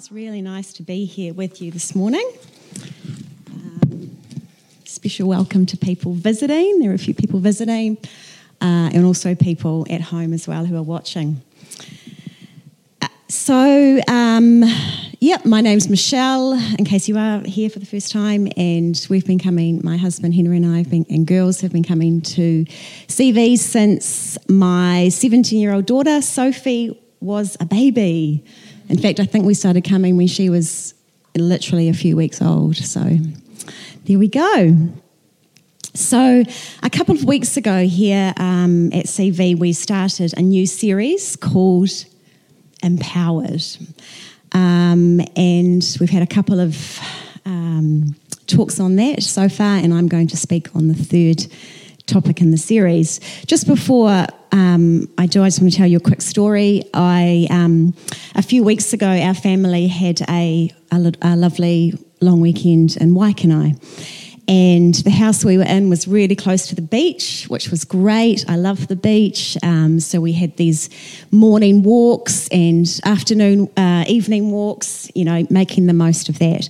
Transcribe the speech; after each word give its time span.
It's 0.00 0.10
really 0.10 0.40
nice 0.40 0.72
to 0.72 0.82
be 0.82 1.04
here 1.04 1.34
with 1.34 1.60
you 1.60 1.70
this 1.70 1.94
morning. 1.94 2.26
Um, 3.50 4.16
special 4.86 5.28
welcome 5.28 5.66
to 5.66 5.76
people 5.76 6.14
visiting. 6.14 6.78
There 6.78 6.90
are 6.90 6.94
a 6.94 6.98
few 6.98 7.12
people 7.12 7.38
visiting, 7.38 7.98
uh, 8.62 8.88
and 8.94 9.04
also 9.04 9.34
people 9.34 9.86
at 9.90 10.00
home 10.00 10.32
as 10.32 10.48
well 10.48 10.64
who 10.64 10.74
are 10.74 10.82
watching. 10.82 11.42
Uh, 13.02 13.08
so, 13.28 14.00
um, 14.08 14.64
yep, 15.20 15.44
my 15.44 15.60
name's 15.60 15.90
Michelle, 15.90 16.54
in 16.78 16.86
case 16.86 17.06
you 17.06 17.18
are 17.18 17.40
here 17.40 17.68
for 17.68 17.78
the 17.78 17.84
first 17.84 18.10
time, 18.10 18.48
and 18.56 19.06
we've 19.10 19.26
been 19.26 19.38
coming, 19.38 19.82
my 19.84 19.98
husband 19.98 20.34
Henry 20.34 20.56
and 20.56 20.64
I 20.64 20.78
have 20.78 20.88
been, 20.88 21.04
and 21.10 21.26
girls 21.26 21.60
have 21.60 21.72
been 21.72 21.84
coming 21.84 22.22
to 22.22 22.64
CV 23.06 23.58
since 23.58 24.38
my 24.48 25.10
17 25.10 25.60
year 25.60 25.74
old 25.74 25.84
daughter, 25.84 26.22
Sophie, 26.22 26.98
was 27.20 27.58
a 27.60 27.66
baby. 27.66 28.42
In 28.90 28.98
fact, 28.98 29.20
I 29.20 29.24
think 29.24 29.46
we 29.46 29.54
started 29.54 29.84
coming 29.84 30.16
when 30.16 30.26
she 30.26 30.50
was 30.50 30.94
literally 31.36 31.88
a 31.88 31.94
few 31.94 32.16
weeks 32.16 32.42
old. 32.42 32.76
So 32.76 33.18
there 34.04 34.18
we 34.18 34.28
go. 34.28 34.76
So, 35.94 36.44
a 36.82 36.90
couple 36.90 37.14
of 37.14 37.24
weeks 37.24 37.56
ago 37.56 37.84
here 37.84 38.32
um, 38.36 38.92
at 38.92 39.06
CV, 39.06 39.58
we 39.58 39.72
started 39.72 40.32
a 40.36 40.42
new 40.42 40.66
series 40.66 41.36
called 41.36 41.90
Empowered. 42.82 43.62
Um, 44.52 45.20
and 45.36 45.96
we've 45.98 46.10
had 46.10 46.22
a 46.22 46.28
couple 46.28 46.60
of 46.60 47.00
um, 47.44 48.16
talks 48.46 48.78
on 48.78 48.96
that 48.96 49.22
so 49.22 49.48
far, 49.48 49.76
and 49.76 49.94
I'm 49.94 50.08
going 50.08 50.28
to 50.28 50.36
speak 50.36 50.74
on 50.76 50.88
the 50.88 50.94
third 50.94 51.46
topic 52.10 52.40
in 52.40 52.50
the 52.50 52.58
series. 52.58 53.20
Just 53.46 53.66
before 53.66 54.26
um, 54.52 55.08
I 55.16 55.26
do, 55.26 55.42
I 55.42 55.46
just 55.46 55.60
want 55.60 55.72
to 55.72 55.78
tell 55.78 55.86
you 55.86 55.98
a 55.98 56.00
quick 56.00 56.22
story. 56.22 56.82
I 56.92 57.46
um, 57.50 57.94
a 58.34 58.42
few 58.42 58.64
weeks 58.64 58.92
ago, 58.92 59.08
our 59.08 59.34
family 59.34 59.86
had 59.86 60.20
a, 60.28 60.70
a, 60.92 61.12
a 61.22 61.36
lovely 61.36 61.94
long 62.20 62.40
weekend 62.40 62.96
in 62.96 63.14
Waikanae. 63.14 63.78
And 64.48 64.94
the 64.94 65.10
house 65.10 65.44
we 65.44 65.58
were 65.58 65.64
in 65.64 65.88
was 65.88 66.08
really 66.08 66.34
close 66.34 66.66
to 66.68 66.74
the 66.74 66.82
beach, 66.82 67.44
which 67.46 67.70
was 67.70 67.84
great. 67.84 68.44
I 68.48 68.56
love 68.56 68.88
the 68.88 68.96
beach. 68.96 69.56
Um, 69.62 70.00
so 70.00 70.20
we 70.20 70.32
had 70.32 70.56
these 70.56 70.90
morning 71.30 71.84
walks 71.84 72.48
and 72.48 72.84
afternoon, 73.04 73.68
uh, 73.76 74.04
evening 74.08 74.50
walks, 74.50 75.08
you 75.14 75.24
know, 75.24 75.46
making 75.50 75.86
the 75.86 75.92
most 75.92 76.28
of 76.28 76.40
that. 76.40 76.68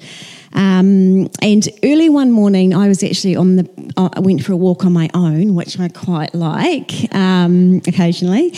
Um, 0.53 1.31
and 1.43 1.69
early 1.85 2.09
one 2.09 2.33
morning, 2.33 2.75
I 2.75 2.89
was 2.89 3.03
actually 3.05 3.37
on 3.37 3.57
the, 3.57 3.93
uh, 3.97 4.09
I 4.13 4.21
went 4.21 4.43
for 4.43 4.53
a 4.53 4.57
walk 4.57 4.85
on 4.85 4.93
my 4.93 5.09
own, 5.15 5.55
which 5.55 5.79
I 5.79 5.89
quite 5.89 6.35
like 6.35 7.15
um, 7.15 7.81
occasionally. 7.87 8.53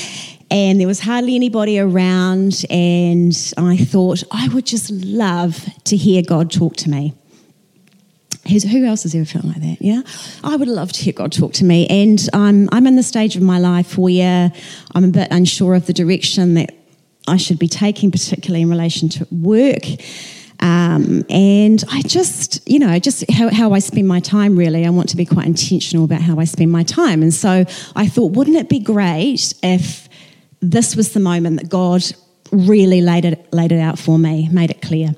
And 0.51 0.79
there 0.79 0.87
was 0.87 1.01
hardly 1.01 1.35
anybody 1.35 1.79
around, 1.79 2.65
and 2.69 3.35
I 3.57 3.77
thought 3.77 4.23
I 4.31 4.49
would 4.49 4.67
just 4.67 4.91
love 4.91 5.67
to 5.85 5.97
hear 5.97 6.23
God 6.23 6.51
talk 6.51 6.77
to 6.77 6.91
me. 6.91 7.15
who 8.47 8.85
else 8.85 9.05
has 9.05 9.15
ever 9.15 9.25
felt 9.25 9.47
like 9.47 9.63
that? 9.63 9.79
Yeah, 9.81 10.03
I 10.45 10.57
would 10.57 10.69
love 10.69 10.93
to 10.93 11.03
hear 11.03 11.15
God 11.15 11.33
talk 11.33 11.55
to 11.55 11.65
me, 11.65 11.87
and 11.89 12.29
I'm 12.35 12.69
I'm 12.71 12.87
in 12.87 12.97
the 12.97 13.03
stage 13.03 13.35
of 13.35 13.43
my 13.43 13.59
life 13.59 13.97
where 13.97 14.53
I'm 14.95 15.05
a 15.05 15.09
bit 15.09 15.29
unsure 15.31 15.75
of 15.75 15.87
the 15.87 15.95
direction 15.95 16.53
that 16.55 16.75
I 17.27 17.39
should 17.39 17.59
be 17.59 17.69
taking, 17.69 18.11
particularly 18.11 18.61
in 18.61 18.69
relation 18.69 19.09
to 19.11 19.27
work. 19.31 19.85
Um, 20.63 21.25
and 21.29 21.83
I 21.91 22.03
just, 22.03 22.67
you 22.69 22.79
know, 22.79 22.97
just 23.01 23.29
how, 23.31 23.51
how 23.51 23.73
I 23.73 23.81
spend 23.81 24.07
my 24.07 24.21
time 24.21 24.57
really, 24.57 24.87
I 24.87 24.91
want 24.91 25.09
to 25.09 25.17
be 25.17 25.27
quite 25.27 25.47
intentional 25.47 26.05
about 26.05 26.23
how 26.23 26.39
I 26.39 26.45
spend 26.45 26.71
my 26.71 26.85
time. 26.85 27.21
And 27.21 27.35
so 27.35 27.65
I 27.97 28.07
thought, 28.07 28.33
wouldn't 28.33 28.57
it 28.57 28.69
be 28.69 28.79
great 28.79 29.55
if 29.65 30.09
this 30.61 30.95
was 30.95 31.13
the 31.13 31.21
moment 31.21 31.61
that 31.61 31.69
God 31.69 32.05
really 32.53 33.01
laid 33.01 33.25
it, 33.25 33.53
laid 33.53 33.73
it 33.73 33.81
out 33.81 33.99
for 33.99 34.21
me, 34.21 34.49
made 34.53 34.71
it 34.71 34.81
clear? 34.81 35.17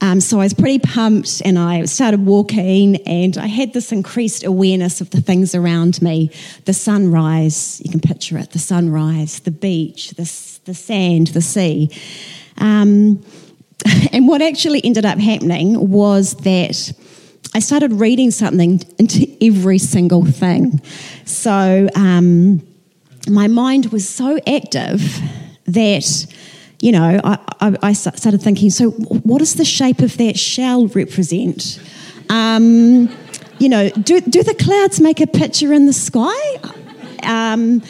Um, 0.00 0.20
so 0.20 0.38
I 0.38 0.44
was 0.44 0.54
pretty 0.54 0.78
pumped 0.78 1.42
and 1.44 1.58
I 1.58 1.84
started 1.86 2.24
walking 2.24 2.96
and 3.04 3.36
I 3.36 3.46
had 3.46 3.72
this 3.72 3.90
increased 3.90 4.44
awareness 4.44 5.00
of 5.00 5.10
the 5.10 5.20
things 5.20 5.56
around 5.56 6.00
me 6.00 6.30
the 6.66 6.72
sunrise, 6.72 7.82
you 7.84 7.90
can 7.90 7.98
picture 7.98 8.38
it, 8.38 8.52
the 8.52 8.60
sunrise, 8.60 9.40
the 9.40 9.50
beach, 9.50 10.10
the, 10.10 10.22
the 10.66 10.74
sand, 10.74 11.28
the 11.28 11.42
sea. 11.42 11.90
Um, 12.58 13.24
and 14.12 14.26
what 14.28 14.42
actually 14.42 14.84
ended 14.84 15.04
up 15.04 15.18
happening 15.18 15.90
was 15.90 16.34
that 16.36 16.92
I 17.54 17.60
started 17.60 17.92
reading 17.92 18.30
something 18.30 18.80
into 18.98 19.26
every 19.40 19.78
single 19.78 20.24
thing. 20.24 20.80
So 21.24 21.88
um, 21.94 22.66
my 23.28 23.46
mind 23.46 23.86
was 23.86 24.08
so 24.08 24.38
active 24.46 25.20
that, 25.66 26.26
you 26.80 26.92
know, 26.92 27.20
I, 27.24 27.38
I, 27.60 27.76
I, 27.82 27.92
started 27.92 28.42
thinking, 28.42 28.70
so 28.70 28.90
what 28.90 29.38
does 29.38 29.54
the 29.54 29.64
shape 29.64 30.00
of 30.00 30.16
that 30.18 30.38
shell 30.38 30.86
represent? 30.88 31.80
Um, 32.28 33.08
you 33.58 33.68
know, 33.68 33.90
do, 33.90 34.20
do 34.20 34.42
the 34.42 34.54
clouds 34.54 35.00
make 35.00 35.20
a 35.20 35.26
picture 35.26 35.72
in 35.72 35.86
the 35.86 35.92
sky? 35.92 36.56
Um, 37.22 37.82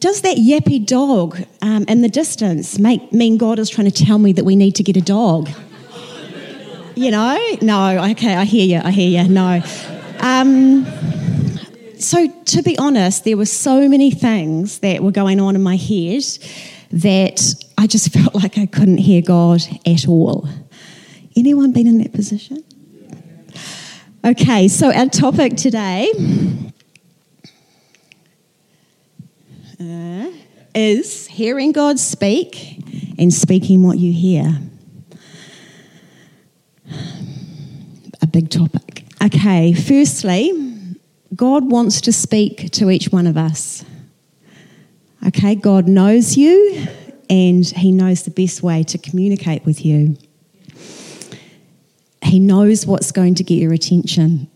does 0.00 0.20
that 0.22 0.36
yappy 0.36 0.84
dog 0.84 1.38
um, 1.60 1.84
in 1.88 2.02
the 2.02 2.08
distance 2.08 2.78
make, 2.78 3.12
mean 3.12 3.36
God 3.36 3.58
is 3.58 3.68
trying 3.68 3.90
to 3.90 4.04
tell 4.04 4.18
me 4.18 4.32
that 4.32 4.44
we 4.44 4.54
need 4.54 4.76
to 4.76 4.82
get 4.82 4.96
a 4.96 5.00
dog? 5.00 5.48
You 6.94 7.10
know? 7.10 7.56
No, 7.62 8.10
okay, 8.10 8.34
I 8.34 8.44
hear 8.44 8.64
you, 8.64 8.80
I 8.84 8.90
hear 8.90 9.22
you, 9.22 9.28
no. 9.28 9.62
Um, 10.20 10.86
so, 11.98 12.28
to 12.28 12.62
be 12.62 12.78
honest, 12.78 13.24
there 13.24 13.36
were 13.36 13.46
so 13.46 13.88
many 13.88 14.10
things 14.10 14.80
that 14.80 15.02
were 15.02 15.10
going 15.10 15.40
on 15.40 15.56
in 15.56 15.62
my 15.62 15.76
head 15.76 16.22
that 16.92 17.54
I 17.76 17.86
just 17.86 18.12
felt 18.12 18.34
like 18.34 18.56
I 18.56 18.66
couldn't 18.66 18.98
hear 18.98 19.20
God 19.20 19.62
at 19.84 20.06
all. 20.06 20.48
Anyone 21.36 21.72
been 21.72 21.86
in 21.86 21.98
that 21.98 22.12
position? 22.12 22.64
Okay, 24.24 24.68
so 24.68 24.92
our 24.92 25.06
topic 25.06 25.56
today 25.56 26.12
uh, 29.80 30.30
is 30.74 31.26
hearing 31.26 31.72
God 31.72 31.98
speak 31.98 32.82
and 33.18 33.32
speaking 33.32 33.82
what 33.82 33.98
you 33.98 34.12
hear. 34.12 34.58
A 38.22 38.26
big 38.26 38.50
topic. 38.50 39.04
Okay, 39.22 39.72
firstly, 39.72 40.52
God 41.34 41.70
wants 41.70 42.00
to 42.02 42.12
speak 42.12 42.70
to 42.72 42.90
each 42.90 43.10
one 43.10 43.26
of 43.26 43.36
us. 43.36 43.84
Okay, 45.26 45.54
God 45.54 45.88
knows 45.88 46.36
you 46.36 46.86
and 47.28 47.66
He 47.66 47.92
knows 47.92 48.22
the 48.22 48.30
best 48.30 48.62
way 48.62 48.82
to 48.84 48.98
communicate 48.98 49.64
with 49.64 49.84
you. 49.84 50.16
He 52.22 52.40
knows 52.40 52.86
what's 52.86 53.12
going 53.12 53.34
to 53.36 53.44
get 53.44 53.54
your 53.54 53.72
attention. 53.72 54.50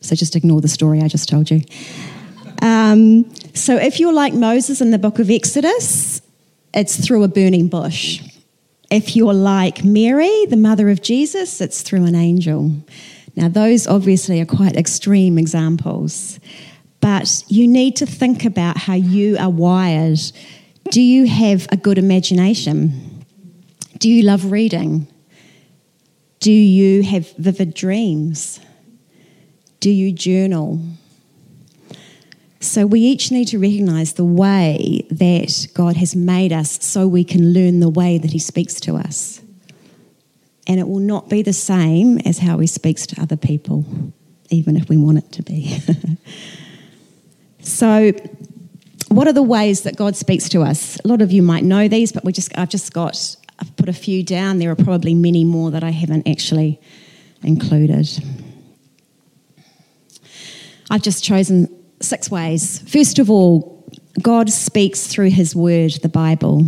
So 0.00 0.14
just 0.14 0.36
ignore 0.36 0.60
the 0.60 0.68
story 0.68 1.02
I 1.02 1.08
just 1.08 1.28
told 1.28 1.50
you. 1.50 1.62
Um, 2.62 3.24
so 3.56 3.76
if 3.76 3.98
you're 3.98 4.12
like 4.12 4.34
Moses 4.34 4.80
in 4.80 4.90
the 4.90 4.98
book 4.98 5.18
of 5.18 5.30
Exodus, 5.30 6.20
it's 6.74 6.96
through 7.04 7.22
a 7.24 7.28
burning 7.28 7.68
bush. 7.68 8.22
If 8.90 9.16
you're 9.16 9.34
like 9.34 9.82
Mary, 9.84 10.46
the 10.46 10.56
mother 10.56 10.90
of 10.90 11.02
Jesus, 11.02 11.60
it's 11.60 11.82
through 11.82 12.04
an 12.04 12.14
angel. 12.14 12.70
Now, 13.34 13.48
those 13.48 13.86
obviously 13.86 14.40
are 14.40 14.46
quite 14.46 14.76
extreme 14.76 15.38
examples, 15.38 16.38
but 17.00 17.44
you 17.48 17.66
need 17.66 17.96
to 17.96 18.06
think 18.06 18.44
about 18.44 18.76
how 18.76 18.94
you 18.94 19.36
are 19.38 19.50
wired. 19.50 20.20
Do 20.90 21.02
you 21.02 21.26
have 21.26 21.66
a 21.70 21.76
good 21.76 21.98
imagination? 21.98 23.24
Do 23.98 24.08
you 24.08 24.22
love 24.22 24.52
reading? 24.52 25.08
Do 26.40 26.52
you 26.52 27.02
have 27.02 27.30
vivid 27.32 27.74
dreams? 27.74 28.60
Do 29.80 29.90
you 29.90 30.12
journal? 30.12 30.80
So 32.60 32.86
we 32.86 33.00
each 33.00 33.30
need 33.30 33.48
to 33.48 33.58
recognize 33.58 34.14
the 34.14 34.24
way 34.24 35.06
that 35.10 35.68
God 35.74 35.96
has 35.96 36.16
made 36.16 36.52
us 36.52 36.82
so 36.82 37.06
we 37.06 37.24
can 37.24 37.52
learn 37.52 37.80
the 37.80 37.90
way 37.90 38.18
that 38.18 38.32
He 38.32 38.38
speaks 38.38 38.80
to 38.80 38.96
us. 38.96 39.42
And 40.66 40.80
it 40.80 40.88
will 40.88 41.00
not 41.00 41.28
be 41.28 41.42
the 41.42 41.52
same 41.52 42.18
as 42.20 42.38
how 42.38 42.58
He 42.58 42.66
speaks 42.66 43.06
to 43.08 43.20
other 43.20 43.36
people, 43.36 43.84
even 44.50 44.76
if 44.76 44.88
we 44.88 44.96
want 44.96 45.18
it 45.18 45.32
to 45.32 45.42
be. 45.42 45.78
so, 47.60 48.12
what 49.08 49.28
are 49.28 49.32
the 49.32 49.42
ways 49.42 49.82
that 49.82 49.96
God 49.96 50.16
speaks 50.16 50.48
to 50.48 50.62
us? 50.62 50.98
A 51.04 51.08
lot 51.08 51.22
of 51.22 51.30
you 51.30 51.42
might 51.42 51.62
know 51.62 51.88
these, 51.88 52.10
but 52.10 52.24
we 52.24 52.32
just 52.32 52.56
I've 52.58 52.70
just 52.70 52.92
got 52.92 53.36
I've 53.58 53.76
put 53.76 53.88
a 53.88 53.92
few 53.92 54.22
down. 54.24 54.58
There 54.58 54.70
are 54.70 54.76
probably 54.76 55.14
many 55.14 55.44
more 55.44 55.70
that 55.70 55.84
I 55.84 55.90
haven't 55.90 56.26
actually 56.26 56.80
included. 57.42 58.08
I've 60.90 61.02
just 61.02 61.22
chosen 61.22 61.75
six 62.00 62.30
ways. 62.30 62.80
First 62.86 63.18
of 63.18 63.30
all, 63.30 63.84
God 64.22 64.50
speaks 64.50 65.06
through 65.06 65.30
his 65.30 65.54
word, 65.54 65.92
the 66.02 66.08
Bible. 66.08 66.64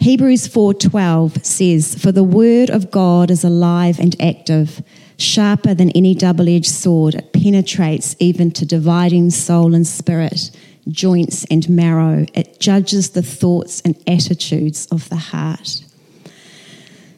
Hebrews 0.00 0.46
4:12 0.46 1.44
says, 1.44 1.94
"For 1.96 2.12
the 2.12 2.22
word 2.22 2.70
of 2.70 2.90
God 2.90 3.30
is 3.30 3.42
alive 3.42 3.98
and 3.98 4.14
active, 4.20 4.82
sharper 5.16 5.74
than 5.74 5.90
any 5.90 6.14
double-edged 6.14 6.70
sword. 6.70 7.16
It 7.16 7.32
penetrates 7.32 8.14
even 8.20 8.52
to 8.52 8.64
dividing 8.64 9.30
soul 9.30 9.74
and 9.74 9.84
spirit, 9.84 10.52
joints 10.88 11.44
and 11.50 11.68
marrow. 11.68 12.26
It 12.34 12.60
judges 12.60 13.10
the 13.10 13.22
thoughts 13.22 13.82
and 13.84 13.96
attitudes 14.06 14.86
of 14.92 15.08
the 15.08 15.16
heart." 15.16 15.82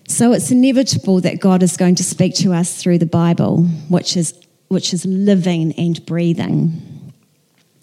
So 0.08 0.32
it's 0.32 0.50
inevitable 0.50 1.20
that 1.20 1.38
God 1.38 1.62
is 1.62 1.76
going 1.76 1.94
to 1.97 2.02
speak 2.02 2.35
to 2.37 2.55
us 2.55 2.73
through 2.73 2.99
the 2.99 3.06
Bible, 3.06 3.67
which 3.88 4.17
is, 4.17 4.32
which 4.70 4.94
is 4.94 5.05
living 5.05 5.72
and 5.72 6.06
breathing. 6.06 7.12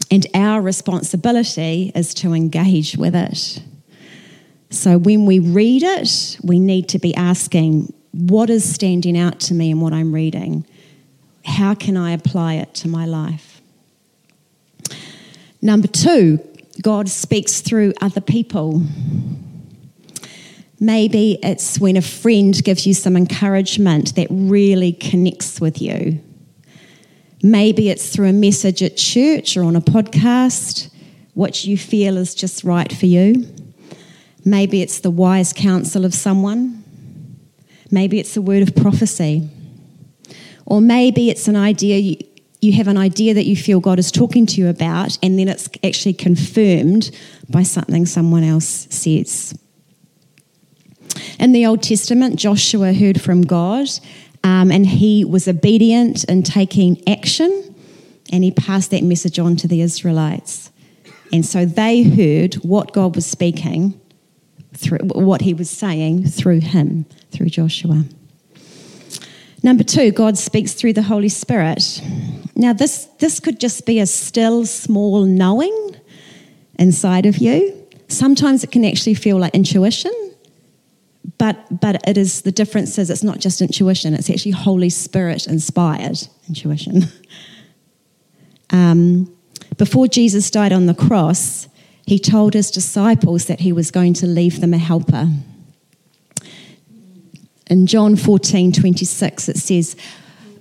And 0.10 0.26
our 0.34 0.62
responsibility 0.62 1.92
is 1.94 2.14
to 2.16 2.32
engage 2.32 2.96
with 2.96 3.14
it. 3.14 3.62
So 4.70 4.98
when 4.98 5.26
we 5.26 5.40
read 5.40 5.84
it, 5.84 6.40
we 6.44 6.60
need 6.60 6.88
to 6.90 7.00
be 7.00 7.14
asking, 7.14 7.94
what 8.14 8.50
is 8.50 8.64
standing 8.74 9.18
out 9.18 9.42
to 9.42 9.54
me 9.54 9.72
in 9.72 9.82
what 9.82 9.92
I'm 9.92 10.14
reading? 10.14 10.66
How 11.44 11.74
can 11.74 11.98
I 11.98 12.12
apply 12.12 12.54
it 12.54 12.74
to 12.76 12.88
my 12.88 13.06
life? 13.06 13.62
Number 15.62 15.90
two, 15.90 16.40
God 16.82 17.10
speaks 17.10 17.60
through 17.60 17.96
other 18.00 18.22
people. 18.22 18.82
Maybe 20.80 21.38
it's 21.44 21.82
when 21.82 21.98
a 21.98 22.02
friend 22.02 22.54
gives 22.64 22.88
you 22.88 22.94
some 22.94 23.18
encouragement 23.18 24.16
that 24.16 24.28
really 24.30 24.94
connects 24.94 25.60
with 25.60 25.82
you. 25.82 26.22
Maybe 27.44 27.90
it's 27.90 28.10
through 28.10 28.30
a 28.30 28.34
message 28.34 28.82
at 28.82 28.98
church 28.98 29.56
or 29.56 29.64
on 29.64 29.76
a 29.76 29.82
podcast, 29.82 30.90
what 31.34 31.66
you 31.66 31.78
feel 31.78 32.18
is 32.18 32.34
just 32.34 32.64
right 32.64 32.92
for 32.92 33.06
you. 33.06 33.48
Maybe 34.44 34.82
it's 34.82 35.02
the 35.02 35.12
wise 35.12 35.54
counsel 35.54 36.04
of 36.04 36.14
someone. 36.14 36.84
Maybe 37.92 38.20
it's 38.20 38.36
a 38.36 38.42
word 38.42 38.64
of 38.64 38.76
prophecy. 38.76 39.50
Or 40.66 40.82
maybe 40.82 41.30
it's 41.30 41.48
an 41.48 41.56
idea 41.56 41.98
you, 41.98 42.18
you 42.60 42.74
have 42.74 42.88
an 42.88 42.98
idea 42.98 43.34
that 43.34 43.46
you 43.46 43.56
feel 43.56 43.80
God 43.80 44.00
is 44.00 44.12
talking 44.12 44.46
to 44.48 44.62
you 44.62 44.68
about, 44.68 45.18
and 45.22 45.38
then 45.38 45.48
it's 45.48 45.70
actually 45.84 46.14
confirmed 46.14 47.12
by 47.50 47.64
something 47.64 48.06
someone 48.06 48.44
else 48.44 48.88
says. 48.90 49.58
In 51.40 51.52
the 51.52 51.66
Old 51.66 51.84
Testament, 51.84 52.38
Joshua 52.38 52.94
heard 52.94 53.22
from 53.22 53.44
God 53.44 53.88
um, 54.48 54.72
and 54.72 54.86
he 54.86 55.26
was 55.26 55.50
obedient 55.50 56.24
in 56.24 56.42
taking 56.42 57.04
action 57.06 57.76
and 58.32 58.46
he 58.46 58.52
passed 58.52 58.92
that 58.92 59.04
message 59.04 59.40
on 59.40 59.58
to 59.58 59.68
the 59.68 59.82
Israelites. 59.82 60.72
And 61.34 61.46
so 61.46 61.66
they 61.66 62.04
heard 62.04 62.54
what 62.56 62.94
God 62.94 63.14
was 63.16 63.26
speaking, 63.26 64.00
through, 64.74 65.00
what 65.00 65.42
he 65.42 65.54
was 65.54 65.70
saying 65.70 66.28
through 66.28 66.62
him, 66.62 67.06
through 67.30 67.50
Joshua. 67.50 68.06
Number 69.64 69.84
two, 69.84 70.12
God 70.12 70.38
speaks 70.38 70.74
through 70.74 70.94
the 70.94 71.02
Holy 71.02 71.30
Spirit. 71.30 72.02
Now, 72.56 72.72
this, 72.72 73.06
this 73.20 73.42
could 73.42 73.60
just 73.60 73.86
be 73.86 74.00
a 74.00 74.06
still, 74.06 74.66
small 74.66 75.26
knowing 75.26 75.96
inside 76.80 77.26
of 77.26 77.38
you. 77.40 77.86
Sometimes 78.08 78.64
it 78.64 78.72
can 78.72 78.86
actually 78.86 79.16
feel 79.16 79.38
like 79.38 79.54
intuition, 79.54 80.14
but, 81.38 81.82
but 81.82 82.08
it 82.08 82.18
is 82.18 82.42
the 82.42 82.52
difference 82.52 82.98
is 82.98 83.10
it's 83.10 83.24
not 83.24 83.40
just 83.40 83.62
intuition, 83.62 84.14
it's 84.14 84.30
actually 84.30 84.52
Holy 84.52 84.90
Spirit 84.90 85.48
inspired 85.48 86.20
intuition. 86.48 87.04
Um, 88.70 89.34
before 89.78 90.08
Jesus 90.08 90.52
died 90.52 90.74
on 90.74 90.88
the 90.88 90.94
cross, 90.94 91.68
he 92.06 92.20
told 92.20 92.54
his 92.54 92.72
disciples 92.72 93.46
that 93.46 93.62
he 93.62 93.72
was 93.72 93.92
going 93.92 94.14
to 94.16 94.28
leave 94.28 94.60
them 94.62 94.74
a 94.74 94.78
helper. 94.78 95.30
In 97.70 97.86
John 97.86 98.16
14 98.16 98.72
26, 98.72 99.50
it 99.50 99.58
says, 99.58 99.96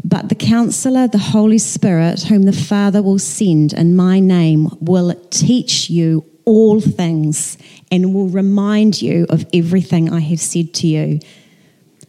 But 0.03 0.29
the 0.29 0.35
counselor, 0.35 1.07
the 1.07 1.19
Holy 1.19 1.59
Spirit, 1.59 2.25
whom 2.25 2.43
the 2.43 2.53
Father 2.53 3.03
will 3.03 3.19
send 3.19 3.73
in 3.73 3.95
my 3.95 4.19
name, 4.19 4.69
will 4.81 5.15
teach 5.31 5.89
you 5.89 6.25
all 6.46 6.81
things 6.81 7.58
and 7.90 8.14
will 8.14 8.28
remind 8.28 9.02
you 9.02 9.26
of 9.28 9.44
everything 9.52 10.12
I 10.12 10.20
have 10.20 10.40
said 10.40 10.72
to 10.75 10.87
you. 10.87 11.20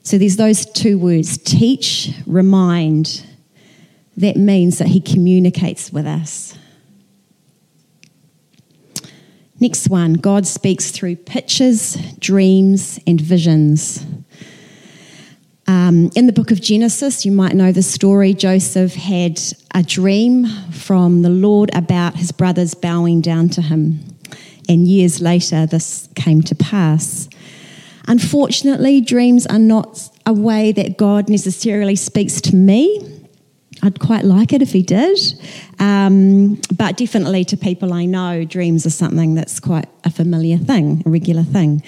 So 0.04 0.18
there's 0.18 0.38
those 0.38 0.66
two 0.66 0.98
words 0.98 1.38
teach, 1.38 2.14
remind. 2.26 3.26
That 4.16 4.38
means 4.38 4.78
that 4.78 4.88
he 4.88 5.02
communicates 5.02 5.92
with 5.92 6.06
us. 6.06 6.58
Next 9.60 9.90
one 9.90 10.14
God 10.14 10.46
speaks 10.46 10.92
through 10.92 11.18
pictures, 11.18 11.96
dreams, 12.20 13.00
and 13.08 13.20
visions. 13.20 14.06
Um, 15.66 16.10
in 16.16 16.28
the 16.28 16.32
book 16.32 16.52
of 16.52 16.62
Genesis, 16.62 17.26
you 17.26 17.32
might 17.32 17.54
know 17.54 17.72
the 17.72 17.84
story. 17.84 18.34
Joseph 18.34 18.94
had 18.94 19.42
a 19.74 19.84
dream 19.84 20.46
from 20.72 21.24
the 21.24 21.30
Lord 21.30 21.70
about 21.76 22.16
his 22.16 22.32
brothers 22.32 22.74
bowing 22.74 23.20
down 23.20 23.50
to 23.50 23.62
him. 23.62 24.17
And 24.70 24.88
years 24.88 25.22
later, 25.22 25.66
this 25.66 26.10
came 26.16 26.42
to 26.44 26.56
pass. 26.56 27.30
Unfortunately, 28.08 29.02
dreams 29.02 29.46
are 29.48 29.60
not 29.60 30.10
a 30.26 30.34
way 30.34 30.72
that 30.72 30.98
God 30.98 31.30
necessarily 31.30 31.96
speaks 31.96 32.40
to 32.42 32.56
me. 32.56 33.14
I'd 33.84 34.00
quite 34.00 34.26
like 34.26 34.54
it 34.54 34.62
if 34.62 34.72
he 34.72 34.82
did. 34.82 35.20
Um, 35.80 36.60
but 36.76 36.98
definitely 36.98 37.46
to 37.46 37.58
people 37.58 37.94
I 37.94 38.06
know, 38.06 38.44
dreams 38.44 38.86
are 38.86 38.92
something 38.92 39.36
that's 39.36 39.60
quite 39.60 39.88
a 40.04 40.10
familiar 40.10 40.58
thing, 40.58 41.04
a 41.06 41.10
regular 41.10 41.44
thing. 41.44 41.84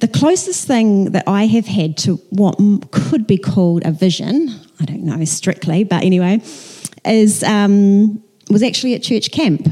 The 0.00 0.08
closest 0.08 0.66
thing 0.66 1.12
that 1.12 1.24
I 1.26 1.46
have 1.46 1.66
had 1.66 1.96
to 1.98 2.16
what 2.30 2.58
could 2.90 3.26
be 3.26 3.38
called 3.38 3.84
a 3.84 3.90
vision, 3.90 4.50
I 4.80 4.84
don't 4.84 5.04
know 5.04 5.24
strictly, 5.24 5.84
but 5.84 6.04
anyway, 6.04 6.40
is 7.04 7.42
um, 7.42 8.22
was 8.50 8.62
actually 8.62 8.94
at 8.94 9.02
church 9.02 9.30
camp. 9.30 9.68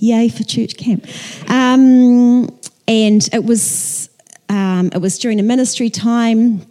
Yay 0.00 0.28
for 0.28 0.42
church 0.44 0.76
camp! 0.76 1.06
Um, 1.48 2.48
and 2.88 3.28
it 3.32 3.44
was 3.44 4.10
um, 4.48 4.90
it 4.92 4.98
was 5.00 5.18
during 5.18 5.38
a 5.38 5.42
ministry 5.44 5.90
time. 5.90 6.62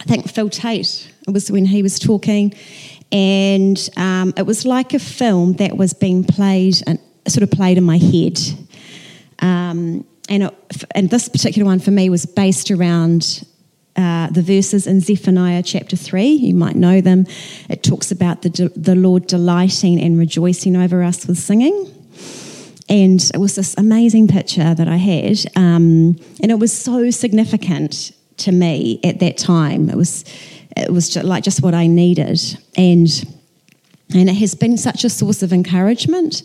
I 0.00 0.04
think 0.04 0.28
Phil 0.28 0.50
Tate. 0.50 1.12
It 1.26 1.32
was 1.32 1.50
when 1.50 1.64
he 1.64 1.82
was 1.82 1.98
talking, 1.98 2.54
and 3.12 3.88
um, 3.96 4.32
it 4.36 4.46
was 4.46 4.66
like 4.66 4.94
a 4.94 4.98
film 4.98 5.54
that 5.54 5.76
was 5.76 5.94
being 5.94 6.24
played 6.24 6.82
and 6.86 6.98
sort 7.28 7.42
of 7.42 7.50
played 7.50 7.78
in 7.78 7.84
my 7.84 7.98
head. 7.98 8.38
Um, 9.40 10.04
and, 10.28 10.44
it, 10.44 10.84
and 10.94 11.10
this 11.10 11.28
particular 11.28 11.66
one 11.66 11.80
for 11.80 11.90
me 11.90 12.10
was 12.10 12.26
based 12.26 12.70
around 12.70 13.44
uh, 13.96 14.28
the 14.30 14.42
verses 14.42 14.86
in 14.86 15.00
Zephaniah 15.00 15.62
chapter 15.62 15.96
3. 15.96 16.26
You 16.26 16.54
might 16.54 16.76
know 16.76 17.00
them. 17.00 17.26
It 17.68 17.82
talks 17.82 18.12
about 18.12 18.42
the, 18.42 18.72
the 18.76 18.94
Lord 18.94 19.26
delighting 19.26 20.00
and 20.00 20.18
rejoicing 20.18 20.76
over 20.76 21.02
us 21.02 21.26
with 21.26 21.38
singing. 21.38 21.99
And 22.90 23.20
it 23.32 23.38
was 23.38 23.54
this 23.54 23.74
amazing 23.78 24.28
picture 24.28 24.74
that 24.74 24.88
I 24.88 24.96
had. 24.96 25.38
Um, 25.56 26.16
and 26.42 26.50
it 26.50 26.58
was 26.58 26.76
so 26.76 27.10
significant 27.10 28.12
to 28.38 28.52
me 28.52 29.00
at 29.04 29.20
that 29.20 29.38
time. 29.38 29.88
It 29.88 29.96
was, 29.96 30.24
it 30.76 30.92
was 30.92 31.08
just 31.08 31.24
like 31.24 31.44
just 31.44 31.62
what 31.62 31.72
I 31.72 31.86
needed. 31.86 32.40
And, 32.76 33.08
and 34.12 34.28
it 34.28 34.34
has 34.34 34.54
been 34.54 34.76
such 34.76 35.04
a 35.04 35.08
source 35.08 35.42
of 35.42 35.52
encouragement 35.52 36.42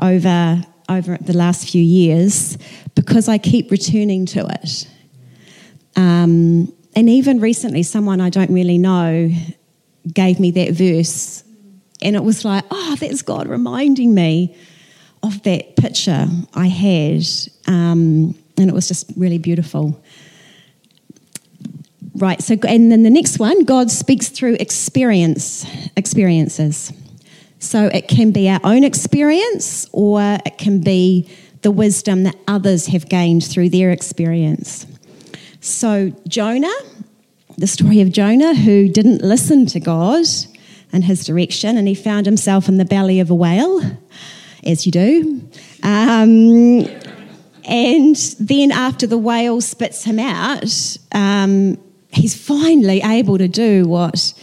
over 0.00 0.62
over 0.88 1.16
the 1.18 1.32
last 1.32 1.70
few 1.70 1.82
years 1.82 2.58
because 2.94 3.28
I 3.28 3.38
keep 3.38 3.70
returning 3.70 4.26
to 4.26 4.46
it. 4.46 4.88
Um, 5.96 6.72
and 6.96 7.08
even 7.08 7.40
recently, 7.40 7.82
someone 7.82 8.20
I 8.20 8.30
don't 8.30 8.52
really 8.52 8.78
know 8.78 9.30
gave 10.12 10.38
me 10.38 10.50
that 10.52 10.72
verse, 10.72 11.42
and 12.02 12.14
it 12.14 12.22
was 12.22 12.44
like, 12.44 12.64
oh, 12.70 12.96
that's 13.00 13.22
God 13.22 13.48
reminding 13.48 14.14
me 14.14 14.56
of 15.26 15.42
that 15.42 15.76
picture 15.76 16.26
I 16.54 16.66
had. 16.66 17.24
Um, 17.66 18.34
and 18.56 18.70
it 18.70 18.72
was 18.72 18.88
just 18.88 19.10
really 19.16 19.38
beautiful. 19.38 20.02
Right, 22.16 22.40
so, 22.40 22.54
and 22.68 22.92
then 22.92 23.02
the 23.02 23.10
next 23.10 23.38
one 23.38 23.64
God 23.64 23.90
speaks 23.90 24.28
through 24.28 24.56
experience, 24.60 25.66
experiences. 25.96 26.92
So 27.58 27.86
it 27.86 28.08
can 28.08 28.30
be 28.30 28.48
our 28.48 28.60
own 28.62 28.84
experience 28.84 29.88
or 29.92 30.38
it 30.44 30.58
can 30.58 30.80
be 30.80 31.28
the 31.62 31.70
wisdom 31.70 32.24
that 32.24 32.36
others 32.46 32.86
have 32.88 33.08
gained 33.08 33.42
through 33.42 33.70
their 33.70 33.90
experience. 33.90 34.86
So, 35.60 36.12
Jonah, 36.28 36.74
the 37.56 37.66
story 37.66 38.02
of 38.02 38.12
Jonah, 38.12 38.54
who 38.54 38.88
didn't 38.88 39.22
listen 39.22 39.64
to 39.66 39.80
God 39.80 40.26
and 40.92 41.04
his 41.04 41.24
direction, 41.24 41.78
and 41.78 41.88
he 41.88 41.94
found 41.94 42.26
himself 42.26 42.68
in 42.68 42.76
the 42.76 42.84
belly 42.84 43.18
of 43.18 43.30
a 43.30 43.34
whale, 43.34 43.80
as 44.66 44.86
you 44.86 44.92
do. 44.92 45.48
Um, 45.82 46.86
and 47.66 48.16
then, 48.38 48.72
after 48.72 49.06
the 49.06 49.18
whale 49.18 49.60
spits 49.60 50.04
him 50.04 50.18
out, 50.18 50.98
um, 51.12 51.78
he's 52.10 52.34
finally 52.34 53.00
able 53.02 53.38
to 53.38 53.48
do 53.48 53.86
what 53.86 54.34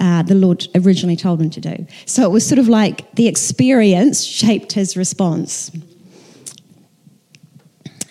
uh, 0.00 0.22
the 0.22 0.34
Lord 0.34 0.66
originally 0.74 1.16
told 1.16 1.40
him 1.40 1.50
to 1.50 1.60
do. 1.60 1.86
So 2.06 2.24
it 2.24 2.30
was 2.30 2.46
sort 2.46 2.58
of 2.58 2.68
like 2.68 3.10
the 3.14 3.28
experience 3.28 4.24
shaped 4.24 4.72
his 4.72 4.96
response. 4.96 5.70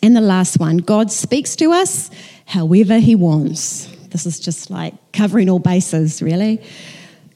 And 0.01 0.15
the 0.15 0.21
last 0.21 0.59
one 0.59 0.77
God 0.77 1.11
speaks 1.11 1.55
to 1.57 1.71
us 1.71 2.09
however 2.45 2.99
he 2.99 3.15
wants. 3.15 3.87
This 4.09 4.25
is 4.25 4.39
just 4.39 4.69
like 4.69 4.93
covering 5.11 5.49
all 5.49 5.59
bases, 5.59 6.21
really. 6.21 6.61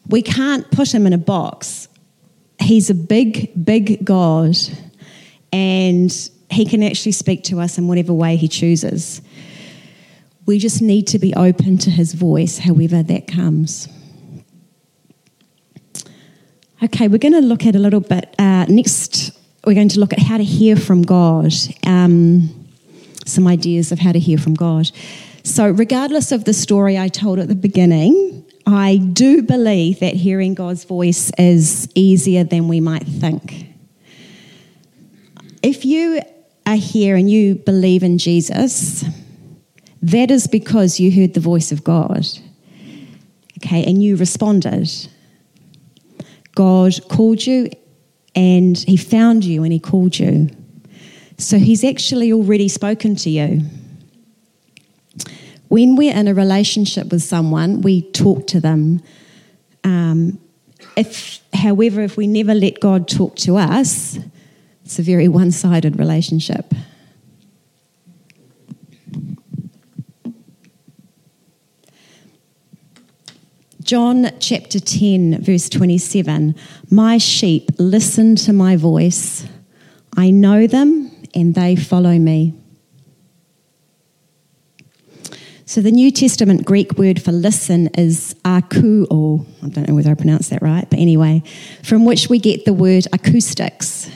We 0.08 0.22
can't 0.22 0.70
put 0.72 0.94
him 0.94 1.08
in 1.08 1.14
a 1.14 1.18
box. 1.18 1.87
He's 2.60 2.90
a 2.90 2.96
big, 2.96 3.52
big 3.64 4.04
God, 4.04 4.58
and 5.52 6.12
he 6.50 6.66
can 6.66 6.84
actually 6.84 7.12
speak 7.12 7.44
to 7.46 7.60
us 7.60 7.78
in 7.78 7.88
whatever 7.88 8.14
way 8.14 8.36
he 8.36 8.48
chooses. 8.48 9.22
We 10.46 10.60
just 10.60 10.82
need 10.82 11.08
to 11.08 11.20
be 11.20 11.34
open 11.36 11.78
to 11.80 11.90
his 11.90 12.14
voice, 12.14 12.60
however 12.60 13.04
that 13.04 13.28
comes. 13.28 13.88
Okay, 16.84 17.08
we're 17.08 17.18
going 17.18 17.34
to 17.34 17.42
look 17.42 17.66
at 17.66 17.76
a 17.76 17.80
little 17.80 18.00
bit. 18.00 18.34
Uh, 18.38 18.66
next, 18.70 19.32
we're 19.66 19.74
going 19.74 19.90
to 19.90 20.00
look 20.00 20.14
at 20.14 20.20
how 20.20 20.38
to 20.38 20.44
hear 20.44 20.76
from 20.76 21.02
God. 21.02 21.54
Um, 21.86 22.68
some 23.26 23.48
ideas 23.48 23.92
of 23.92 24.00
how 24.00 24.12
to 24.12 24.20
hear 24.20 24.38
from 24.38 24.54
God. 24.54 24.90
So, 25.44 25.70
regardless 25.70 26.32
of 26.32 26.46
the 26.46 26.54
story 26.54 26.98
I 26.98 27.08
told 27.08 27.40
at 27.40 27.48
the 27.48 27.56
beginning, 27.56 28.46
I 28.68 28.98
do 28.98 29.44
believe 29.44 30.02
that 30.02 30.14
hearing 30.14 30.54
God's 30.54 30.84
voice 30.84 31.32
is 31.38 31.88
easier 31.96 32.44
than 32.44 32.68
we 32.68 32.82
might 32.82 33.08
think. 33.08 33.66
If 35.64 35.86
you 35.86 36.22
are 36.66 36.76
here 36.76 37.16
and 37.16 37.32
you 37.32 37.56
believe 37.56 38.04
in 38.04 38.18
Jesus, 38.18 39.06
that 40.02 40.30
is 40.30 40.48
because 40.48 41.00
you 41.00 41.12
heard 41.12 41.34
the 41.34 41.40
voice 41.40 41.72
of 41.72 41.86
God. 41.86 42.28
Okay, 43.60 43.86
and 43.86 44.04
you 44.04 44.18
responded. 44.18 44.90
God 46.54 47.00
called 47.08 47.48
you 47.48 47.70
and 48.36 48.78
He 48.78 48.98
found 48.98 49.46
you 49.46 49.64
and 49.64 49.72
He 49.72 49.80
called 49.80 50.20
you. 50.20 50.50
So 51.38 51.58
He's 51.58 51.86
actually 51.86 52.34
already 52.34 52.68
spoken 52.68 53.16
to 53.16 53.30
you. 53.30 53.62
When 55.70 55.96
we're 55.96 56.16
in 56.16 56.28
a 56.28 56.34
relationship 56.34 57.12
with 57.12 57.24
someone, 57.24 57.82
we 57.82 58.10
talk 58.12 58.48
to 58.48 58.60
them. 58.60 59.02
Um, 59.84 60.40
if, 60.96 61.42
however, 61.54 62.02
if 62.02 62.18
we 62.18 62.28
never 62.28 62.54
let 62.54 62.80
God 62.80 63.08
talk 63.08 63.36
to 63.38 63.58
us, 63.58 64.18
it's 64.86 65.00
a 65.00 65.02
very 65.02 65.28
one 65.28 65.52
sided 65.52 66.00
relationship. 66.00 66.74
John 73.88 74.32
chapter 74.40 74.82
10, 74.82 75.42
verse 75.42 75.70
27 75.70 76.56
My 76.90 77.18
sheep 77.18 77.70
listen 77.78 78.36
to 78.36 78.52
my 78.52 78.76
voice. 78.76 79.46
I 80.18 80.30
know 80.30 80.68
them 80.68 81.10
and 81.34 81.56
they 81.56 81.78
follow 81.78 82.18
me. 82.18 82.54
So 85.68 85.82
the 85.82 85.92
New 85.92 86.12
Testament 86.12 86.64
Greek 86.64 86.98
word 86.98 87.22
for 87.22 87.34
listen 87.34 87.88
is 87.88 88.34
akouo. 88.46 89.46
I 89.62 89.68
don't 89.68 89.90
know 89.90 89.96
whether 89.96 90.10
I 90.10 90.14
pronounced 90.14 90.50
that 90.52 90.62
right, 90.62 90.90
but 90.90 90.98
anyway, 90.98 91.44
from 91.84 92.06
which 92.06 92.30
we 92.30 92.40
get 92.40 92.64
the 92.64 92.72
word 92.72 93.06
acoustics. 93.12 94.10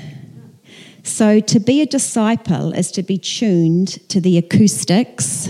So 1.03 1.41
to 1.41 1.59
be 1.59 1.81
a 1.81 1.85
disciple 1.85 2.71
is 2.71 2.89
to 2.93 3.03
be 3.03 3.17
tuned 3.17 3.89
to 4.07 4.21
the 4.21 4.37
acoustics 4.37 5.49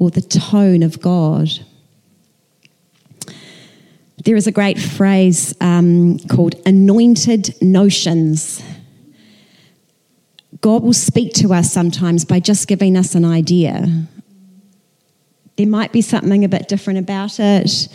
or 0.00 0.10
the 0.10 0.22
tone 0.22 0.82
of 0.82 1.00
God. 1.00 1.50
There 4.24 4.34
is 4.34 4.48
a 4.48 4.52
great 4.52 4.80
phrase 4.80 5.54
um, 5.60 6.18
called 6.18 6.56
anointed 6.66 7.54
notions. 7.62 8.60
God 10.60 10.82
will 10.82 10.92
speak 10.92 11.32
to 11.34 11.54
us 11.54 11.72
sometimes 11.72 12.24
by 12.24 12.40
just 12.40 12.66
giving 12.66 12.96
us 12.96 13.14
an 13.14 13.24
idea. 13.24 13.86
There 15.58 15.66
might 15.66 15.90
be 15.90 16.02
something 16.02 16.44
a 16.44 16.48
bit 16.48 16.68
different 16.68 17.00
about 17.00 17.40
it. 17.40 17.88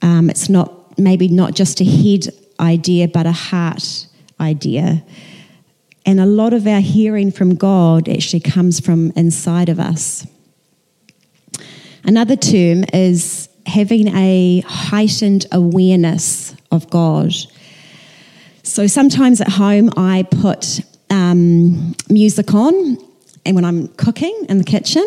Um, 0.00 0.30
it's 0.30 0.48
not 0.48 0.98
maybe 0.98 1.28
not 1.28 1.54
just 1.54 1.78
a 1.82 1.84
head 1.84 2.32
idea, 2.58 3.08
but 3.08 3.26
a 3.26 3.32
heart 3.32 4.06
idea. 4.40 5.04
And 6.06 6.18
a 6.18 6.24
lot 6.24 6.54
of 6.54 6.66
our 6.66 6.80
hearing 6.80 7.30
from 7.30 7.56
God 7.56 8.08
actually 8.08 8.40
comes 8.40 8.80
from 8.80 9.10
inside 9.16 9.68
of 9.68 9.78
us. 9.78 10.26
Another 12.04 12.36
term 12.36 12.84
is 12.94 13.50
having 13.66 14.08
a 14.16 14.60
heightened 14.66 15.44
awareness 15.52 16.56
of 16.72 16.88
God. 16.88 17.34
So 18.62 18.86
sometimes 18.86 19.42
at 19.42 19.48
home, 19.50 19.90
I 19.98 20.22
put 20.22 20.80
um, 21.10 21.94
music 22.08 22.54
on, 22.54 22.96
and 23.44 23.54
when 23.54 23.66
I'm 23.66 23.88
cooking 23.88 24.46
in 24.48 24.56
the 24.56 24.64
kitchen, 24.64 25.04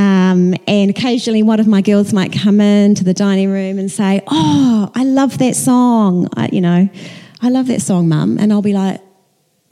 um, 0.00 0.54
and 0.66 0.90
occasionally 0.90 1.42
one 1.42 1.60
of 1.60 1.66
my 1.66 1.82
girls 1.82 2.12
might 2.12 2.32
come 2.32 2.60
into 2.60 3.04
the 3.04 3.12
dining 3.12 3.50
room 3.50 3.78
and 3.78 3.90
say, 3.90 4.22
"Oh, 4.26 4.90
I 4.94 5.04
love 5.04 5.38
that 5.38 5.56
song," 5.56 6.28
I, 6.36 6.48
you 6.52 6.60
know, 6.60 6.88
"I 7.42 7.48
love 7.50 7.66
that 7.66 7.82
song, 7.82 8.08
Mum," 8.08 8.38
and 8.38 8.52
I'll 8.52 8.62
be 8.62 8.72
like, 8.72 9.00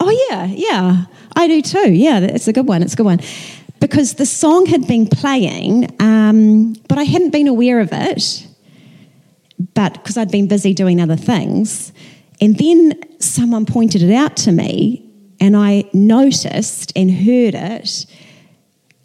"Oh 0.00 0.10
yeah, 0.28 0.46
yeah, 0.46 1.04
I 1.34 1.48
do 1.48 1.62
too. 1.62 1.92
Yeah, 1.92 2.20
it's 2.20 2.48
a 2.48 2.52
good 2.52 2.66
one. 2.68 2.82
It's 2.82 2.94
a 2.94 2.96
good 2.96 3.06
one." 3.06 3.20
because 3.80 4.14
the 4.14 4.26
song 4.26 4.66
had 4.66 4.88
been 4.88 5.06
playing, 5.06 5.86
um, 6.00 6.72
but 6.88 6.98
I 6.98 7.04
hadn't 7.04 7.30
been 7.30 7.46
aware 7.46 7.78
of 7.78 7.90
it, 7.92 8.46
but 9.74 9.92
because 9.94 10.16
I'd 10.16 10.32
been 10.32 10.48
busy 10.48 10.74
doing 10.74 11.00
other 11.00 11.14
things. 11.16 11.92
And 12.40 12.56
then 12.58 13.00
someone 13.20 13.66
pointed 13.66 14.02
it 14.02 14.12
out 14.12 14.36
to 14.38 14.52
me, 14.52 15.08
and 15.40 15.56
I 15.56 15.84
noticed 15.92 16.92
and 16.96 17.08
heard 17.08 17.54
it, 17.54 18.06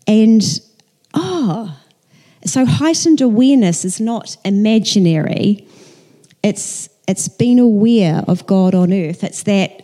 and 0.08 0.42
oh, 1.14 1.78
so 2.46 2.66
heightened 2.66 3.22
awareness 3.22 3.86
is 3.86 4.02
not 4.02 4.38
imaginary. 4.44 5.68
It's 6.44 6.90
it's 7.08 7.28
being 7.28 7.60
aware 7.60 8.24
of 8.28 8.46
God 8.46 8.74
on 8.74 8.94
earth. 8.94 9.24
It's 9.24 9.44
that 9.44 9.82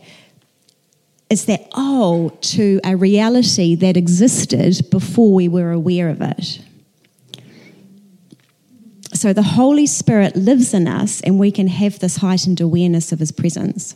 it's 1.30 1.46
that 1.46 1.68
oh 1.74 2.30
to 2.42 2.80
a 2.84 2.96
reality 2.96 3.76
that 3.76 3.96
existed 3.96 4.90
before 4.90 5.34
we 5.34 5.48
were 5.48 5.72
aware 5.72 6.10
of 6.10 6.22
it. 6.22 6.62
So 9.14 9.34
the 9.34 9.44
Holy 9.44 9.86
Spirit 9.86 10.36
lives 10.36 10.74
in 10.74 10.88
us, 10.88 11.20
and 11.22 11.40
we 11.40 11.52
can 11.52 11.68
have 11.68 12.00
this 12.00 12.18
heightened 12.18 12.62
awareness 12.62 13.12
of 13.12 13.20
His 13.20 13.32
presence. 13.32 13.96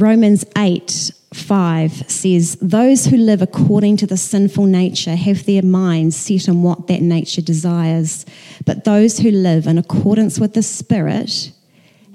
Romans 0.00 0.44
8 0.56 1.12
5 1.32 2.10
says, 2.10 2.56
Those 2.60 3.06
who 3.06 3.16
live 3.16 3.42
according 3.42 3.98
to 3.98 4.06
the 4.06 4.16
sinful 4.16 4.64
nature 4.64 5.14
have 5.14 5.46
their 5.46 5.62
minds 5.62 6.16
set 6.16 6.48
on 6.48 6.62
what 6.62 6.86
that 6.88 7.02
nature 7.02 7.42
desires, 7.42 8.26
but 8.64 8.84
those 8.84 9.18
who 9.18 9.30
live 9.30 9.66
in 9.66 9.78
accordance 9.78 10.40
with 10.40 10.54
the 10.54 10.62
Spirit 10.62 11.52